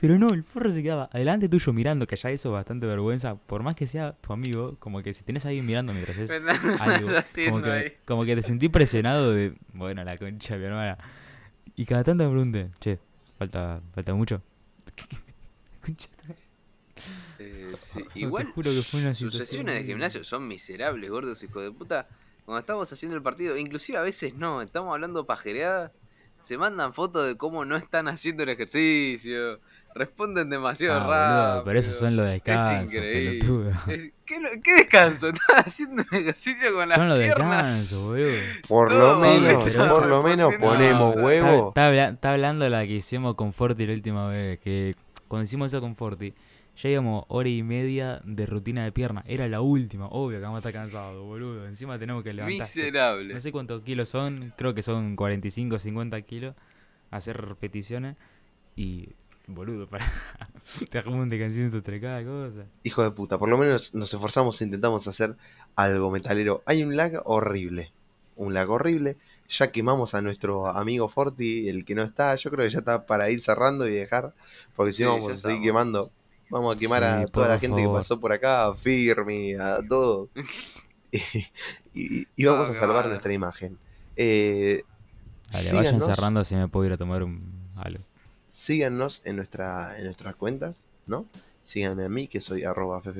[0.00, 3.34] Pero no, el forro se quedaba adelante tuyo mirando, que ya eso es bastante vergüenza.
[3.34, 6.30] Por más que sea tu amigo, como que si tenés a alguien mirando mientras es
[6.30, 7.08] ¿Qué estás algo.
[7.44, 10.98] Como que, como que te sentí presionado de, bueno, la concha de mi hermana.
[11.76, 12.98] Y cada tanto me pregunté, che,
[13.42, 14.42] falta, falta mucho.
[17.38, 19.46] Eh, sí, Igual, te juro que fue una sus situación.
[19.46, 22.06] sesiones de gimnasio son miserables, gordos, hijo de puta.
[22.44, 25.92] Cuando estamos haciendo el partido, inclusive a veces no, estamos hablando pajereada,
[26.42, 29.58] se mandan fotos de cómo no están haciendo el ejercicio,
[29.94, 31.64] responden demasiado Ah, boludo, rápido.
[31.64, 33.38] pero esos son los descansos, increíble.
[33.40, 33.70] pelotudo.
[33.92, 35.28] Es- ¿Qué, lo- qué descanso?
[35.32, 37.64] Estás haciendo un ejercicio con las Son los piernas.
[37.66, 38.30] descansos, boludo.
[38.68, 41.68] Por Todo, lo menos, por lo menos no, ponemos está- Está, huevo.
[41.68, 44.94] está habla- está hablando la que hicimos con Forti la última vez, que
[45.28, 46.32] cuando hicimos eso con Forti,
[46.74, 49.22] ya íbamos hora y media de rutina de pierna.
[49.26, 51.66] Era la última, obvio que vamos a estar cansados, boludo.
[51.66, 52.58] Encima tenemos que levantar.
[52.60, 53.34] Miserable.
[53.34, 56.54] No sé cuántos kilos son, creo que son 45 50 kilos.
[57.10, 58.16] Hacer repeticiones
[58.74, 59.10] y.
[59.48, 60.04] Boludo, para.
[60.90, 62.64] te hago un descansito entre cada cosa.
[62.84, 65.36] Hijo de puta, por lo menos nos esforzamos e intentamos hacer
[65.76, 66.62] algo metalero.
[66.66, 67.90] Hay un lag horrible.
[68.36, 69.16] Un lag horrible.
[69.50, 72.34] Ya quemamos a nuestro amigo Forti, el que no está.
[72.36, 74.32] Yo creo que ya está para ir cerrando y dejar.
[74.76, 75.62] Porque si Sí, no vamos a seguir estamos.
[75.64, 76.10] quemando.
[76.48, 77.96] Vamos a quemar Sí, a toda la gente favor.
[77.96, 80.28] que pasó por acá, a Firmi, a todo.
[81.10, 81.18] y,
[81.94, 83.76] y- y vamos a salvar nuestra imagen.
[84.16, 84.84] Eh,
[85.50, 87.42] Dale, vayan cerrando si me puedo ir a tomar un.
[87.76, 88.04] algo.
[88.62, 91.26] Síganos en nuestra en nuestras cuentas, ¿no?
[91.64, 93.16] Síganme a mí, que soy arroba ff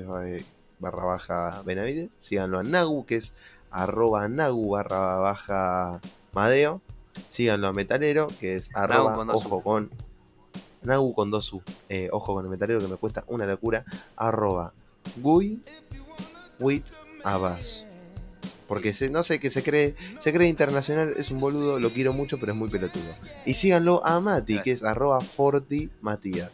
[0.78, 2.11] barra baja Benavides.
[2.18, 3.32] Síganlo a Nagu, que es
[3.70, 6.01] arroba Nagu barra baja
[6.32, 6.80] Madeo.
[7.28, 9.90] Síganlo a Metalero, que es arroba con ojo con
[10.82, 11.62] Nagu con dos U.
[11.88, 13.84] Eh, ojo con el metalero que me cuesta una locura.
[14.16, 14.72] Arroba
[15.16, 15.61] Gui
[16.61, 16.84] with
[17.24, 17.84] Abbas.
[18.66, 22.12] Porque se, no sé, que se cree, se cree internacional, es un boludo, lo quiero
[22.12, 23.05] mucho, pero es muy pelotudo.
[23.45, 26.51] Y síganlo a Mati, que es arroba Forti Matías.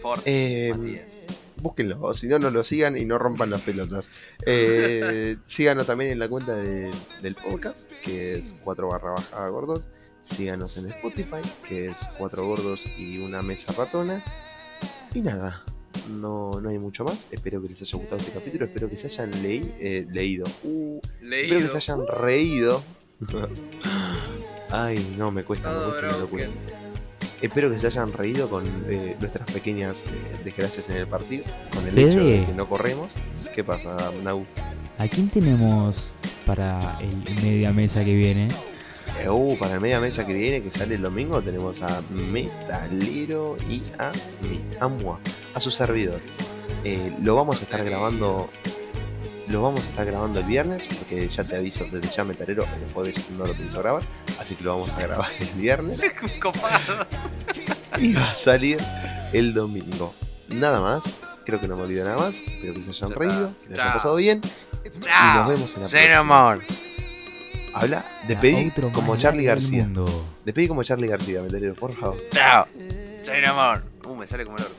[0.00, 1.20] Forti, Eh, Matías.
[1.60, 4.08] búsquenlo, si no, no lo sigan y no rompan las pelotas.
[4.46, 6.90] Eh, síganos también en la cuenta de-
[7.22, 9.82] del podcast, que es 4 barra baja gordos.
[10.22, 14.22] Síganos en Spotify, que es 4 gordos y una mesa ratona.
[15.14, 15.62] Y nada,
[16.10, 17.26] no, no hay mucho más.
[17.30, 18.64] Espero que les haya gustado este capítulo.
[18.66, 20.44] Espero que se hayan leí- eh, leído.
[20.64, 21.56] Uh, Leído.
[21.58, 22.82] espero que se hayan reído.
[24.70, 26.50] Ay, no, me cuesta, me Todo cuesta broken.
[27.40, 31.44] Espero que se hayan reído con eh, nuestras pequeñas eh, desgracias en el partido,
[31.74, 32.10] con el Fede.
[32.12, 33.12] hecho de que no corremos.
[33.54, 34.46] ¿Qué pasa, Nau?
[34.98, 36.14] ¿A quién tenemos
[36.46, 38.48] para el media mesa que viene?
[39.20, 43.56] Eh, uh, para el media mesa que viene, que sale el domingo, tenemos a Metalero
[43.68, 44.10] y a
[44.48, 45.18] mí, a Mua,
[45.54, 46.20] a su servidor.
[46.84, 48.46] Eh, lo vamos a estar grabando.
[49.48, 52.92] Lo vamos a estar grabando el viernes, porque ya te aviso desde ya Metalero, el
[52.92, 54.02] jueves no lo pienso grabar,
[54.38, 56.00] así que lo vamos a grabar el viernes.
[56.40, 57.06] Copado.
[57.98, 58.78] y va a salir
[59.32, 60.14] el domingo.
[60.48, 61.02] Nada más,
[61.44, 62.34] creo que no me olvido nada más.
[62.34, 64.40] Espero que se hayan Ya reído, que les haya pasado bien.
[65.00, 65.34] Chao.
[65.40, 66.66] nos vemos en la próxima.
[67.74, 69.88] Habla, La despedí como Charlie García.
[70.44, 72.16] Despedí como Charlie García, metalero, por favor.
[72.30, 72.66] Chao.
[73.24, 73.80] Say no more.
[74.04, 74.76] Uh, me sale como el orto.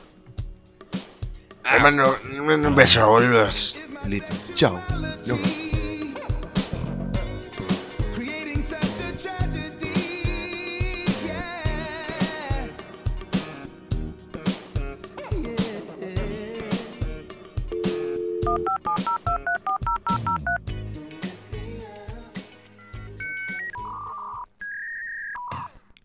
[1.64, 1.76] Ah.
[1.76, 2.04] Hermano,
[2.68, 3.74] un beso, boludos.
[4.06, 4.80] Listo, chao.
[5.24, 5.64] Yeah.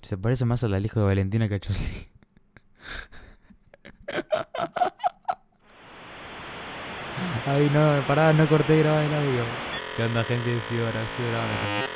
[0.10, 1.60] Se parece más al hijo de Valentina que
[7.46, 9.56] Ahí no, pará, no corté grabar el audio.
[9.94, 10.62] ¿Qué onda, gente?
[10.62, 11.90] Sí, ahora estoy grabando.